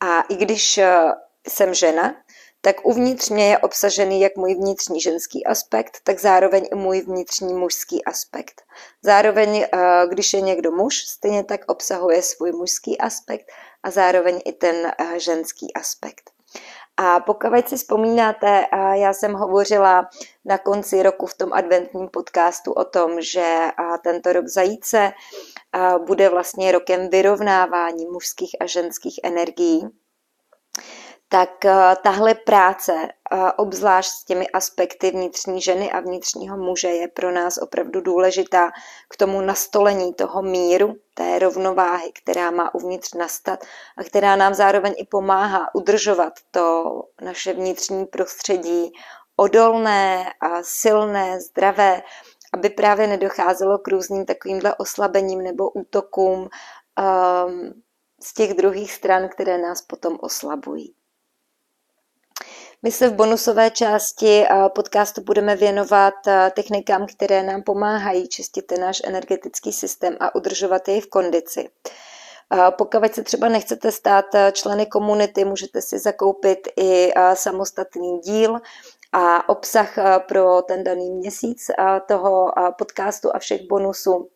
A 0.00 0.20
i 0.20 0.36
když 0.36 0.78
eh, 0.78 1.12
jsem 1.48 1.74
žena, 1.74 2.14
tak 2.60 2.86
uvnitř 2.86 3.30
mě 3.30 3.50
je 3.50 3.58
obsažený 3.58 4.20
jak 4.20 4.36
můj 4.36 4.54
vnitřní 4.54 5.00
ženský 5.00 5.46
aspekt, 5.46 6.00
tak 6.04 6.18
zároveň 6.20 6.68
i 6.72 6.74
můj 6.74 7.00
vnitřní 7.00 7.54
mužský 7.54 8.04
aspekt. 8.04 8.62
Zároveň, 9.02 9.66
eh, 9.72 10.06
když 10.08 10.32
je 10.32 10.40
někdo 10.40 10.72
muž, 10.72 10.96
stejně 10.96 11.44
tak 11.44 11.60
obsahuje 11.66 12.22
svůj 12.22 12.52
mužský 12.52 12.98
aspekt 12.98 13.46
a 13.82 13.90
zároveň 13.90 14.40
i 14.44 14.52
ten 14.52 14.86
eh, 14.86 15.20
ženský 15.20 15.74
aspekt. 15.74 16.30
A 16.96 17.20
pokud 17.20 17.68
si 17.68 17.76
vzpomínáte, 17.76 18.66
eh, 18.72 18.98
já 18.98 19.12
jsem 19.12 19.32
hovořila 19.32 20.08
na 20.44 20.58
konci 20.58 21.02
roku 21.02 21.26
v 21.26 21.34
tom 21.34 21.52
adventním 21.52 22.08
podcastu 22.08 22.72
o 22.72 22.84
tom, 22.84 23.20
že 23.20 23.68
tento 24.04 24.32
rok 24.32 24.46
zajíce 24.46 25.12
bude 26.06 26.28
vlastně 26.28 26.72
rokem 26.72 27.08
vyrovnávání 27.08 28.06
mužských 28.06 28.56
a 28.60 28.66
ženských 28.66 29.20
energií 29.22 29.88
tak 31.28 31.64
eh, 31.64 31.96
tahle 32.02 32.34
práce, 32.34 32.92
eh, 32.92 33.52
obzvlášť 33.52 34.10
s 34.10 34.24
těmi 34.24 34.48
aspekty 34.48 35.10
vnitřní 35.10 35.60
ženy 35.60 35.92
a 35.92 36.00
vnitřního 36.00 36.56
muže, 36.56 36.88
je 36.88 37.08
pro 37.08 37.30
nás 37.30 37.58
opravdu 37.58 38.00
důležitá 38.00 38.70
k 39.08 39.16
tomu 39.16 39.40
nastolení 39.40 40.14
toho 40.14 40.42
míru, 40.42 40.94
té 41.14 41.38
rovnováhy, 41.38 42.12
která 42.22 42.50
má 42.50 42.74
uvnitř 42.74 43.14
nastat 43.14 43.64
a 43.96 44.04
která 44.04 44.36
nám 44.36 44.54
zároveň 44.54 44.94
i 44.96 45.04
pomáhá 45.04 45.74
udržovat 45.74 46.32
to 46.50 46.84
naše 47.22 47.52
vnitřní 47.52 48.06
prostředí 48.06 48.92
odolné 49.36 50.32
a 50.40 50.62
silné, 50.62 51.40
zdravé, 51.40 52.02
aby 52.52 52.70
právě 52.70 53.06
nedocházelo 53.06 53.78
k 53.78 53.88
různým 53.88 54.26
takovýmhle 54.26 54.74
oslabením 54.74 55.42
nebo 55.42 55.70
útokům 55.70 56.38
um, 56.38 57.72
z 58.22 58.34
těch 58.34 58.54
druhých 58.54 58.92
stran, 58.92 59.28
které 59.28 59.58
nás 59.58 59.82
potom 59.82 60.18
oslabují. 60.20 60.97
My 62.82 62.92
se 62.92 63.08
v 63.08 63.14
bonusové 63.14 63.70
části 63.70 64.44
podcastu 64.74 65.20
budeme 65.20 65.56
věnovat 65.56 66.14
technikám, 66.54 67.06
které 67.06 67.42
nám 67.42 67.62
pomáhají 67.62 68.28
čistit 68.28 68.62
ten 68.62 68.80
náš 68.80 69.02
energetický 69.04 69.72
systém 69.72 70.16
a 70.20 70.34
udržovat 70.34 70.88
jej 70.88 71.00
v 71.00 71.08
kondici. 71.08 71.68
Pokud 72.70 73.14
se 73.14 73.22
třeba 73.22 73.48
nechcete 73.48 73.92
stát 73.92 74.24
členy 74.52 74.86
komunity, 74.86 75.44
můžete 75.44 75.82
si 75.82 75.98
zakoupit 75.98 76.68
i 76.76 77.12
samostatný 77.34 78.18
díl 78.18 78.58
a 79.12 79.48
obsah 79.48 79.98
pro 80.28 80.62
ten 80.62 80.84
daný 80.84 81.10
měsíc 81.10 81.66
toho 82.08 82.52
podcastu 82.78 83.34
a 83.34 83.38
všech 83.38 83.60
bonusů 83.68 84.28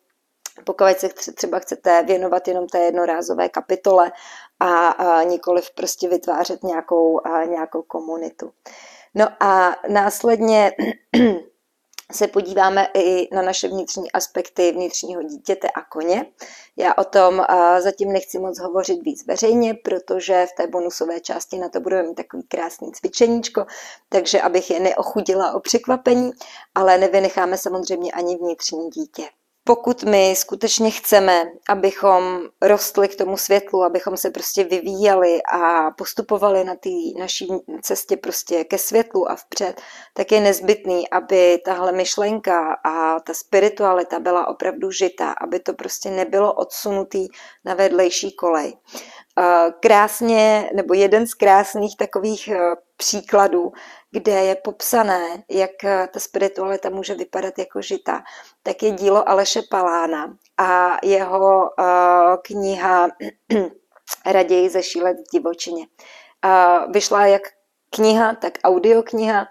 pokud 0.63 0.99
se 0.99 1.09
třeba 1.35 1.59
chcete 1.59 2.03
věnovat 2.03 2.47
jenom 2.47 2.67
té 2.67 2.79
jednorázové 2.79 3.49
kapitole 3.49 4.11
a, 4.59 4.87
a 4.87 5.23
nikoliv 5.23 5.71
prostě 5.71 6.09
vytvářet 6.09 6.63
nějakou, 6.63 7.27
a, 7.27 7.43
nějakou 7.43 7.81
komunitu. 7.81 8.51
No 9.15 9.27
a 9.39 9.75
následně 9.87 10.71
se 12.11 12.27
podíváme 12.27 12.87
i 12.93 13.35
na 13.35 13.41
naše 13.41 13.67
vnitřní 13.67 14.11
aspekty 14.11 14.71
vnitřního 14.71 15.23
dítěte 15.23 15.67
a 15.69 15.81
koně. 15.81 16.25
Já 16.77 16.93
o 16.97 17.03
tom 17.03 17.45
zatím 17.79 18.11
nechci 18.11 18.39
moc 18.39 18.59
hovořit 18.59 19.03
víc 19.03 19.25
veřejně, 19.27 19.73
protože 19.73 20.45
v 20.45 20.55
té 20.55 20.67
bonusové 20.67 21.19
části 21.19 21.57
na 21.57 21.69
to 21.69 21.79
budeme 21.79 22.03
mít 22.03 22.15
takový 22.15 22.43
krásný 22.43 22.91
cvičeníčko, 22.91 23.65
takže 24.09 24.41
abych 24.41 24.71
je 24.71 24.79
neochudila 24.79 25.53
o 25.53 25.59
překvapení, 25.59 26.31
ale 26.75 26.97
nevynecháme 26.97 27.57
samozřejmě 27.57 28.11
ani 28.11 28.37
vnitřní 28.37 28.89
dítě. 28.89 29.23
Pokud 29.65 30.03
my 30.03 30.35
skutečně 30.37 30.91
chceme, 30.91 31.43
abychom 31.69 32.41
rostli 32.61 33.07
k 33.07 33.15
tomu 33.15 33.37
světlu, 33.37 33.83
abychom 33.83 34.17
se 34.17 34.29
prostě 34.29 34.63
vyvíjeli 34.63 35.41
a 35.53 35.91
postupovali 35.91 36.63
na 36.63 36.75
té 36.75 36.89
naší 37.19 37.47
cestě 37.81 38.17
prostě 38.17 38.63
ke 38.63 38.77
světlu 38.77 39.31
a 39.31 39.35
vpřed, 39.35 39.81
tak 40.13 40.31
je 40.31 40.39
nezbytný, 40.39 41.09
aby 41.09 41.61
tahle 41.65 41.91
myšlenka 41.91 42.73
a 42.85 43.19
ta 43.19 43.33
spiritualita 43.33 44.19
byla 44.19 44.47
opravdu 44.47 44.91
žitá, 44.91 45.31
aby 45.31 45.59
to 45.59 45.73
prostě 45.73 46.09
nebylo 46.09 46.53
odsunutý 46.53 47.27
na 47.65 47.73
vedlejší 47.73 48.31
kolej. 48.31 48.73
Krásně, 49.79 50.69
nebo 50.75 50.93
jeden 50.93 51.27
z 51.27 51.33
krásných 51.33 51.97
takových 51.97 52.47
eh, 52.47 52.75
příkladů, 53.03 53.71
kde 54.11 54.31
je 54.31 54.55
popsané, 54.55 55.43
jak 55.49 55.83
eh, 55.83 56.07
ta 56.13 56.19
spiritualita 56.19 56.89
může 56.89 57.15
vypadat 57.15 57.59
jako 57.59 57.81
žita, 57.81 58.23
tak 58.63 58.83
je 58.83 58.91
dílo 58.91 59.29
Aleše 59.29 59.61
Palána 59.69 60.37
a 60.57 60.97
jeho 61.03 61.61
uh, 61.61 62.35
kniha 62.43 63.07
Raději 64.25 64.69
zešílet 64.69 65.17
v 65.17 65.31
divočině. 65.31 65.87
Uh, 66.45 66.91
vyšla 66.91 67.25
jak 67.25 67.41
kniha, 67.89 68.35
tak 68.35 68.53
audiokniha 68.63 69.47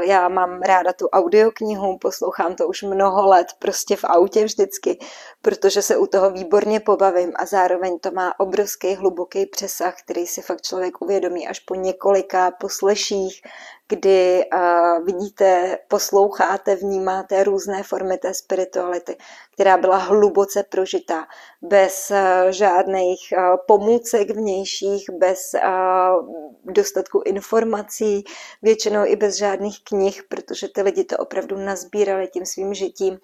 já 0.00 0.28
mám 0.28 0.62
ráda 0.62 0.92
tu 0.92 1.08
audioknihu, 1.08 1.98
poslouchám 1.98 2.54
to 2.54 2.68
už 2.68 2.82
mnoho 2.82 3.26
let, 3.26 3.46
prostě 3.58 3.96
v 3.96 4.04
autě 4.04 4.44
vždycky, 4.44 4.98
protože 5.42 5.82
se 5.82 5.96
u 5.96 6.06
toho 6.06 6.30
výborně 6.30 6.80
pobavím 6.80 7.32
a 7.36 7.46
zároveň 7.46 7.98
to 7.98 8.10
má 8.10 8.40
obrovský 8.40 8.94
hluboký 8.94 9.46
přesah, 9.46 9.94
který 10.02 10.26
si 10.26 10.42
fakt 10.42 10.62
člověk 10.62 11.02
uvědomí 11.02 11.48
až 11.48 11.60
po 11.60 11.74
několika 11.74 12.50
posleších, 12.50 13.42
kdy 13.88 14.44
uh, 14.54 15.04
vidíte, 15.04 15.78
posloucháte, 15.88 16.76
vnímáte 16.76 17.44
různé 17.44 17.82
formy 17.82 18.18
té 18.18 18.34
spirituality, 18.34 19.16
která 19.58 19.76
byla 19.76 19.96
hluboce 19.96 20.62
prožitá, 20.62 21.26
bez 21.62 22.10
uh, 22.10 22.50
žádných 22.50 23.18
uh, 23.32 23.56
pomůcek 23.66 24.30
vnějších, 24.30 25.10
bez 25.10 25.54
uh, 25.54 26.34
dostatku 26.64 27.22
informací, 27.24 28.24
většinou 28.62 29.06
i 29.06 29.16
bez 29.16 29.36
žádných 29.36 29.84
knih, 29.84 30.22
protože 30.28 30.68
ty 30.68 30.82
lidi 30.82 31.04
to 31.04 31.16
opravdu 31.16 31.56
nazbírali 31.56 32.28
tím 32.28 32.46
svým 32.46 32.74
žitím 32.74 33.18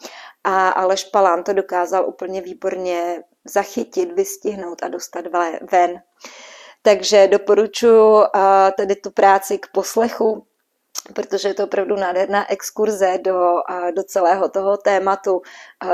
a 0.44 0.68
Aleš 0.68 1.04
Palán 1.04 1.44
to 1.44 1.52
dokázal 1.52 2.08
úplně 2.08 2.40
výborně 2.40 3.22
zachytit, 3.44 4.12
vystihnout 4.12 4.82
a 4.82 4.88
dostat 4.88 5.24
ven. 5.70 6.02
Takže 6.82 7.28
doporučuji 7.28 8.24
tedy 8.76 8.96
tu 8.96 9.10
práci 9.10 9.58
k 9.58 9.66
poslechu, 9.72 10.46
protože 11.12 11.48
je 11.48 11.54
to 11.54 11.64
opravdu 11.64 11.96
nádherná 11.96 12.52
exkurze 12.52 13.18
do, 13.18 13.54
do 13.96 14.02
celého 14.02 14.48
toho 14.48 14.76
tématu 14.76 15.42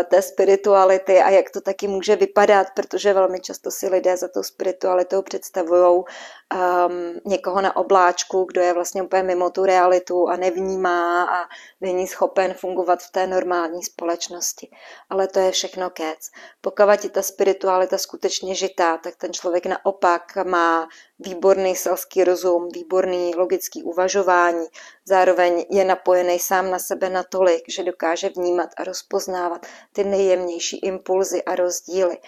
té 0.09 0.23
spirituality 0.23 1.19
a 1.23 1.31
jak 1.31 1.51
to 1.51 1.61
taky 1.61 1.89
může 1.89 2.17
vypadat, 2.17 2.67
protože 2.75 3.13
velmi 3.13 3.41
často 3.41 3.71
si 3.71 3.89
lidé 3.89 4.17
za 4.17 4.29
tou 4.29 4.43
spiritualitou 4.43 5.23
představují 5.23 5.95
um, 5.95 7.21
někoho 7.25 7.61
na 7.61 7.77
obláčku, 7.77 8.45
kdo 8.45 8.61
je 8.61 8.73
vlastně 8.73 9.03
úplně 9.03 9.23
mimo 9.23 9.51
tu 9.51 9.65
realitu 9.65 10.29
a 10.29 10.37
nevnímá 10.37 11.25
a 11.25 11.49
není 11.81 12.07
schopen 12.07 12.55
fungovat 12.55 13.03
v 13.03 13.11
té 13.11 13.27
normální 13.27 13.83
společnosti. 13.83 14.71
Ale 15.11 15.29
to 15.29 15.39
je 15.39 15.51
všechno 15.51 15.91
kec. 15.91 16.31
Pokud 16.61 17.05
je 17.05 17.11
ta 17.11 17.23
spiritualita 17.23 17.99
skutečně 17.99 18.55
žitá, 18.55 18.97
tak 18.97 19.17
ten 19.17 19.33
člověk 19.33 19.67
naopak 19.67 20.37
má 20.45 20.89
výborný 21.19 21.77
selský 21.77 22.25
rozum, 22.25 22.69
výborný 22.75 23.35
logický 23.37 23.83
uvažování, 23.83 24.67
zároveň 25.09 25.67
je 25.71 25.85
napojený 25.85 26.39
sám 26.39 26.71
na 26.71 26.79
sebe 26.79 27.11
natolik, 27.11 27.65
že 27.69 27.85
dokáže 27.85 28.29
vnímat 28.29 28.69
a 28.77 28.85
rozpoznávat 28.85 29.67
ty 29.93 30.05
nejjemnější 30.05 30.79
impulzy 30.79 31.43
a 31.45 31.55
rozdíly. 31.55 32.19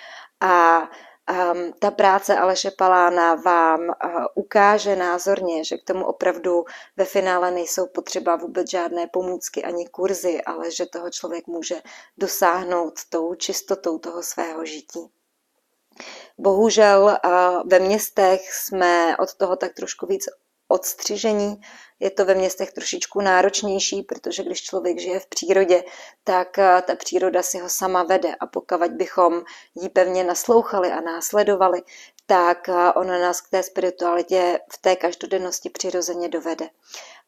A 0.40 0.80
um, 0.82 1.72
ta 1.78 1.90
práce 1.90 2.36
Aleše 2.36 2.70
Palána 2.70 3.34
vám 3.34 3.80
uh, 3.80 4.24
ukáže 4.34 4.96
názorně, 4.96 5.64
že 5.64 5.76
k 5.76 5.84
tomu 5.84 6.04
opravdu 6.04 6.64
ve 6.96 7.04
finále 7.04 7.50
nejsou 7.50 7.86
potřeba 7.86 8.36
vůbec 8.36 8.70
žádné 8.70 9.06
pomůcky 9.06 9.62
ani 9.64 9.88
kurzy, 9.88 10.42
ale 10.42 10.70
že 10.70 10.86
toho 10.86 11.10
člověk 11.10 11.46
může 11.46 11.82
dosáhnout 12.18 12.94
tou 13.08 13.34
čistotou 13.34 13.98
toho 13.98 14.22
svého 14.22 14.64
žití. 14.64 15.10
Bohužel 16.38 17.04
uh, 17.04 17.62
ve 17.66 17.78
městech 17.78 18.40
jsme 18.52 19.16
od 19.16 19.34
toho 19.34 19.56
tak 19.56 19.74
trošku 19.74 20.06
víc 20.06 20.24
odstřižení. 20.72 21.60
Je 22.00 22.10
to 22.10 22.24
ve 22.24 22.34
městech 22.34 22.72
trošičku 22.72 23.20
náročnější, 23.20 24.02
protože 24.02 24.42
když 24.42 24.62
člověk 24.62 24.98
žije 24.98 25.20
v 25.20 25.26
přírodě, 25.26 25.84
tak 26.24 26.58
eh, 26.58 26.82
ta 26.86 26.94
příroda 26.96 27.42
si 27.42 27.58
ho 27.58 27.68
sama 27.68 28.02
vede 28.02 28.34
a 28.40 28.46
pokud 28.46 28.90
bychom 28.90 29.42
jí 29.74 29.88
pevně 29.88 30.24
naslouchali 30.24 30.92
a 30.92 31.00
následovali, 31.00 31.82
tak 32.26 32.68
eh, 32.68 32.92
ona 32.92 33.18
nás 33.18 33.40
k 33.40 33.48
té 33.48 33.62
spiritualitě 33.62 34.60
v 34.72 34.78
té 34.78 34.96
každodennosti 34.96 35.70
přirozeně 35.70 36.28
dovede. 36.28 36.68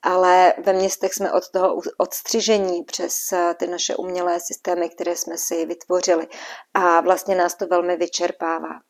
Ale 0.02 0.54
ve 0.64 0.72
městech 0.72 1.14
jsme 1.14 1.32
od 1.32 1.50
toho 1.50 1.80
odstřižení 1.98 2.84
přes 2.84 3.32
eh, 3.32 3.54
ty 3.58 3.66
naše 3.66 3.96
umělé 3.96 4.40
systémy, 4.40 4.88
které 4.88 5.16
jsme 5.16 5.38
si 5.38 5.66
vytvořili 5.66 6.26
a 6.74 7.00
vlastně 7.00 7.34
nás 7.34 7.54
to 7.54 7.66
velmi 7.66 7.96
vyčerpává. 7.96 8.80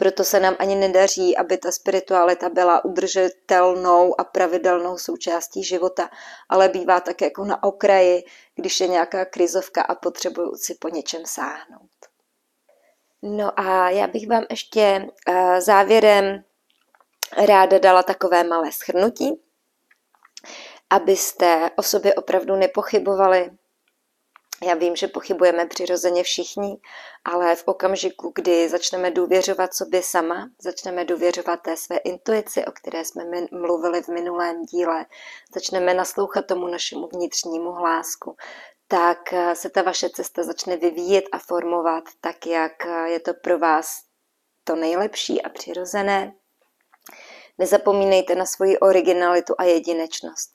Proto 0.00 0.24
se 0.24 0.40
nám 0.40 0.56
ani 0.58 0.74
nedaří, 0.74 1.36
aby 1.36 1.58
ta 1.58 1.72
spiritualita 1.72 2.48
byla 2.48 2.84
udržitelnou 2.84 4.20
a 4.20 4.24
pravidelnou 4.24 4.98
součástí 4.98 5.64
života, 5.64 6.10
ale 6.48 6.68
bývá 6.68 7.00
tak 7.00 7.20
jako 7.20 7.44
na 7.44 7.62
okraji, 7.62 8.24
když 8.54 8.80
je 8.80 8.88
nějaká 8.88 9.24
krizovka 9.24 9.82
a 9.82 9.94
potřebuju 9.94 10.56
si 10.56 10.74
po 10.74 10.88
něčem 10.88 11.22
sáhnout. 11.26 11.90
No 13.22 13.60
a 13.60 13.90
já 13.90 14.06
bych 14.06 14.28
vám 14.28 14.44
ještě 14.50 15.06
eh, 15.28 15.60
závěrem 15.60 16.44
ráda 17.46 17.78
dala 17.78 18.02
takové 18.02 18.44
malé 18.44 18.72
schrnutí, 18.72 19.42
abyste 20.90 21.70
o 21.76 21.82
sobě 21.82 22.14
opravdu 22.14 22.56
nepochybovali, 22.56 23.50
já 24.64 24.74
vím, 24.74 24.96
že 24.96 25.08
pochybujeme 25.08 25.66
přirozeně 25.66 26.22
všichni, 26.22 26.80
ale 27.24 27.56
v 27.56 27.62
okamžiku, 27.66 28.32
kdy 28.34 28.68
začneme 28.68 29.10
důvěřovat 29.10 29.74
sobě 29.74 30.02
sama, 30.02 30.50
začneme 30.62 31.04
důvěřovat 31.04 31.60
té 31.62 31.76
své 31.76 31.96
intuici, 31.96 32.64
o 32.64 32.72
které 32.72 33.04
jsme 33.04 33.24
mluvili 33.52 34.02
v 34.02 34.08
minulém 34.08 34.62
díle, 34.62 35.06
začneme 35.54 35.94
naslouchat 35.94 36.46
tomu 36.46 36.66
našemu 36.66 37.08
vnitřnímu 37.12 37.72
hlásku, 37.72 38.36
tak 38.88 39.32
eh, 39.32 39.54
se 39.54 39.70
ta 39.70 39.82
vaše 39.82 40.10
cesta 40.10 40.42
začne 40.42 40.76
vyvíjet 40.76 41.24
a 41.32 41.38
formovat 41.38 42.04
tak, 42.20 42.46
jak 42.46 42.86
eh, 42.86 43.08
je 43.10 43.20
to 43.20 43.34
pro 43.34 43.58
vás 43.58 44.02
to 44.64 44.76
nejlepší 44.76 45.42
a 45.42 45.48
přirozené. 45.48 46.32
Nezapomínejte 47.58 48.34
na 48.34 48.46
svoji 48.46 48.78
originalitu 48.78 49.54
a 49.58 49.64
jedinečnost 49.64 50.50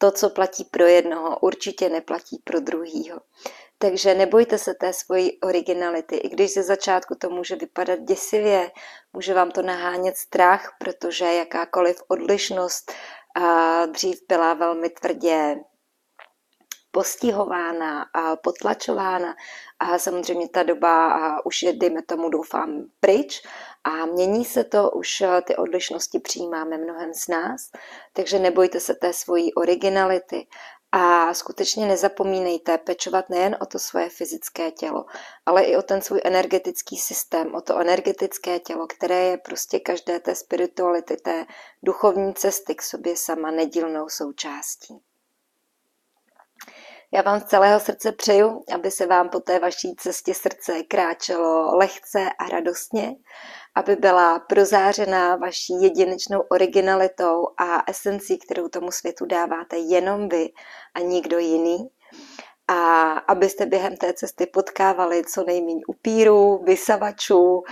to, 0.00 0.10
co 0.10 0.30
platí 0.30 0.64
pro 0.64 0.86
jednoho, 0.86 1.38
určitě 1.38 1.88
neplatí 1.88 2.42
pro 2.44 2.60
druhýho. 2.60 3.20
Takže 3.78 4.14
nebojte 4.14 4.58
se 4.58 4.74
té 4.74 4.92
svojí 4.92 5.40
originality, 5.40 6.16
i 6.16 6.28
když 6.28 6.54
ze 6.54 6.62
začátku 6.62 7.14
to 7.14 7.30
může 7.30 7.56
vypadat 7.56 8.00
děsivě, 8.00 8.70
může 9.12 9.34
vám 9.34 9.50
to 9.50 9.62
nahánět 9.62 10.16
strach, 10.16 10.76
protože 10.78 11.24
jakákoliv 11.24 12.02
odlišnost 12.08 12.92
a 13.36 13.86
dřív 13.86 14.20
byla 14.28 14.54
velmi 14.54 14.90
tvrdě 14.90 15.56
postihována 16.90 18.02
a 18.02 18.36
potlačována 18.36 19.34
a 19.78 19.98
samozřejmě 19.98 20.48
ta 20.48 20.62
doba 20.62 21.46
už 21.46 21.62
je, 21.62 21.72
dejme 21.72 22.02
tomu, 22.02 22.28
doufám, 22.28 22.84
pryč 23.00 23.42
a 23.84 24.06
mění 24.06 24.44
se 24.44 24.64
to, 24.64 24.90
už 24.90 25.20
eh, 25.20 25.42
ty 25.42 25.56
odlišnosti 25.56 26.18
přijímáme 26.18 26.78
mnohem 26.78 27.14
z 27.14 27.28
nás, 27.28 27.70
takže 28.12 28.38
nebojte 28.38 28.80
se 28.80 28.94
té 28.94 29.12
svojí 29.12 29.54
originality 29.54 30.46
a 30.92 31.34
skutečně 31.34 31.86
nezapomínejte 31.86 32.78
pečovat 32.78 33.30
nejen 33.30 33.56
o 33.60 33.66
to 33.66 33.78
svoje 33.78 34.08
fyzické 34.08 34.70
tělo, 34.70 35.04
ale 35.46 35.62
i 35.62 35.76
o 35.76 35.82
ten 35.82 36.02
svůj 36.02 36.20
energetický 36.24 36.96
systém, 36.96 37.54
o 37.54 37.60
to 37.60 37.78
energetické 37.78 38.60
tělo, 38.60 38.86
které 38.86 39.24
je 39.24 39.38
prostě 39.38 39.80
každé 39.80 40.20
té 40.20 40.34
spirituality, 40.34 41.16
té 41.16 41.46
duchovní 41.82 42.34
cesty 42.34 42.74
k 42.74 42.82
sobě 42.82 43.16
sama 43.16 43.50
nedílnou 43.50 44.08
součástí. 44.08 45.00
Já 47.12 47.22
vám 47.22 47.40
z 47.40 47.44
celého 47.44 47.80
srdce 47.80 48.12
přeju, 48.12 48.64
aby 48.74 48.90
se 48.90 49.06
vám 49.06 49.28
po 49.28 49.40
té 49.40 49.58
vaší 49.58 49.94
cestě 49.96 50.34
srdce 50.34 50.82
kráčelo 50.82 51.76
lehce 51.76 52.30
a 52.38 52.48
radostně, 52.48 53.16
aby 53.74 53.96
byla 53.96 54.38
prozářená 54.38 55.36
vaší 55.36 55.72
jedinečnou 55.82 56.40
originalitou 56.40 57.46
a 57.56 57.90
esencí, 57.90 58.38
kterou 58.38 58.68
tomu 58.68 58.90
světu 58.90 59.26
dáváte 59.26 59.76
jenom 59.78 60.28
vy 60.28 60.48
a 60.94 61.00
nikdo 61.00 61.38
jiný. 61.38 61.90
A 62.68 63.12
abyste 63.12 63.66
během 63.66 63.96
té 63.96 64.12
cesty 64.12 64.46
potkávali 64.46 65.24
co 65.24 65.44
nejméně 65.44 65.80
upírů, 65.86 66.62
vysavačů, 66.64 67.62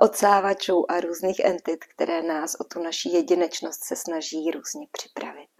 odsávačů 0.00 0.90
a 0.90 1.00
různých 1.00 1.40
entit, 1.40 1.84
které 1.84 2.22
nás 2.22 2.54
o 2.60 2.64
tu 2.64 2.82
naší 2.82 3.12
jedinečnost 3.12 3.84
se 3.84 3.96
snaží 3.96 4.50
různě 4.50 4.86
připravit. 4.92 5.51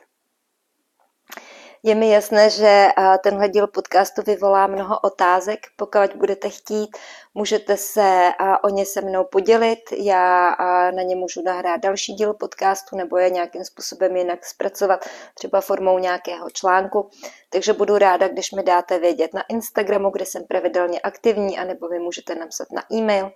Je 1.84 1.94
mi 1.94 2.10
jasné, 2.10 2.50
že 2.50 2.88
tenhle 3.22 3.48
díl 3.48 3.66
podcastu 3.66 4.22
vyvolá 4.26 4.66
mnoho 4.66 4.98
otázek. 5.00 5.58
Pokud 5.76 6.16
budete 6.16 6.48
chtít, 6.48 6.96
můžete 7.34 7.76
se 7.76 8.32
o 8.62 8.68
ně 8.68 8.86
se 8.86 9.00
mnou 9.00 9.24
podělit. 9.24 9.80
Já 9.98 10.56
na 10.94 11.02
ně 11.02 11.16
můžu 11.16 11.42
nahrát 11.42 11.80
další 11.80 12.12
díl 12.12 12.34
podcastu 12.34 12.96
nebo 12.96 13.18
je 13.18 13.30
nějakým 13.30 13.64
způsobem 13.64 14.16
jinak 14.16 14.44
zpracovat, 14.44 15.04
třeba 15.34 15.60
formou 15.60 15.98
nějakého 15.98 16.50
článku. 16.50 17.10
Takže 17.50 17.72
budu 17.72 17.98
ráda, 17.98 18.28
když 18.28 18.52
mi 18.52 18.62
dáte 18.62 18.98
vědět 18.98 19.34
na 19.34 19.42
Instagramu, 19.48 20.10
kde 20.10 20.26
jsem 20.26 20.44
pravidelně 20.44 21.00
aktivní, 21.00 21.58
anebo 21.58 21.88
vy 21.88 21.98
můžete 21.98 22.34
napsat 22.34 22.68
na 22.72 22.82
e-mail 22.92 23.30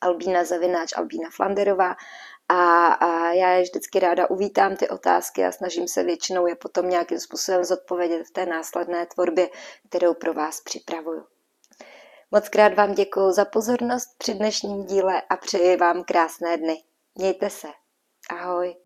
albína 0.00 0.44
zavináč 0.44 0.92
albína 0.96 1.28
Flanderová 1.36 1.94
a, 2.48 2.86
a 2.86 3.32
já 3.32 3.50
je 3.50 3.62
vždycky 3.62 3.98
ráda 3.98 4.30
uvítám 4.30 4.76
ty 4.76 4.88
otázky 4.88 5.44
a 5.44 5.52
snažím 5.52 5.88
se 5.88 6.02
většinou 6.02 6.46
je 6.46 6.56
potom 6.56 6.88
nějakým 6.88 7.20
způsobem 7.20 7.64
zodpovědět 7.64 8.24
v 8.24 8.30
té 8.30 8.46
následné 8.46 9.06
tvorbě, 9.06 9.48
kterou 9.88 10.14
pro 10.14 10.34
vás 10.34 10.60
připravuju. 10.60 11.24
Moc 12.30 12.48
krát 12.48 12.74
vám 12.74 12.94
děkuji 12.94 13.32
za 13.32 13.44
pozornost 13.44 14.08
při 14.18 14.34
dnešním 14.34 14.84
díle 14.84 15.22
a 15.30 15.36
přeji 15.36 15.76
vám 15.76 16.04
krásné 16.04 16.56
dny. 16.56 16.82
Mějte 17.14 17.50
se. 17.50 17.68
Ahoj. 18.30 18.76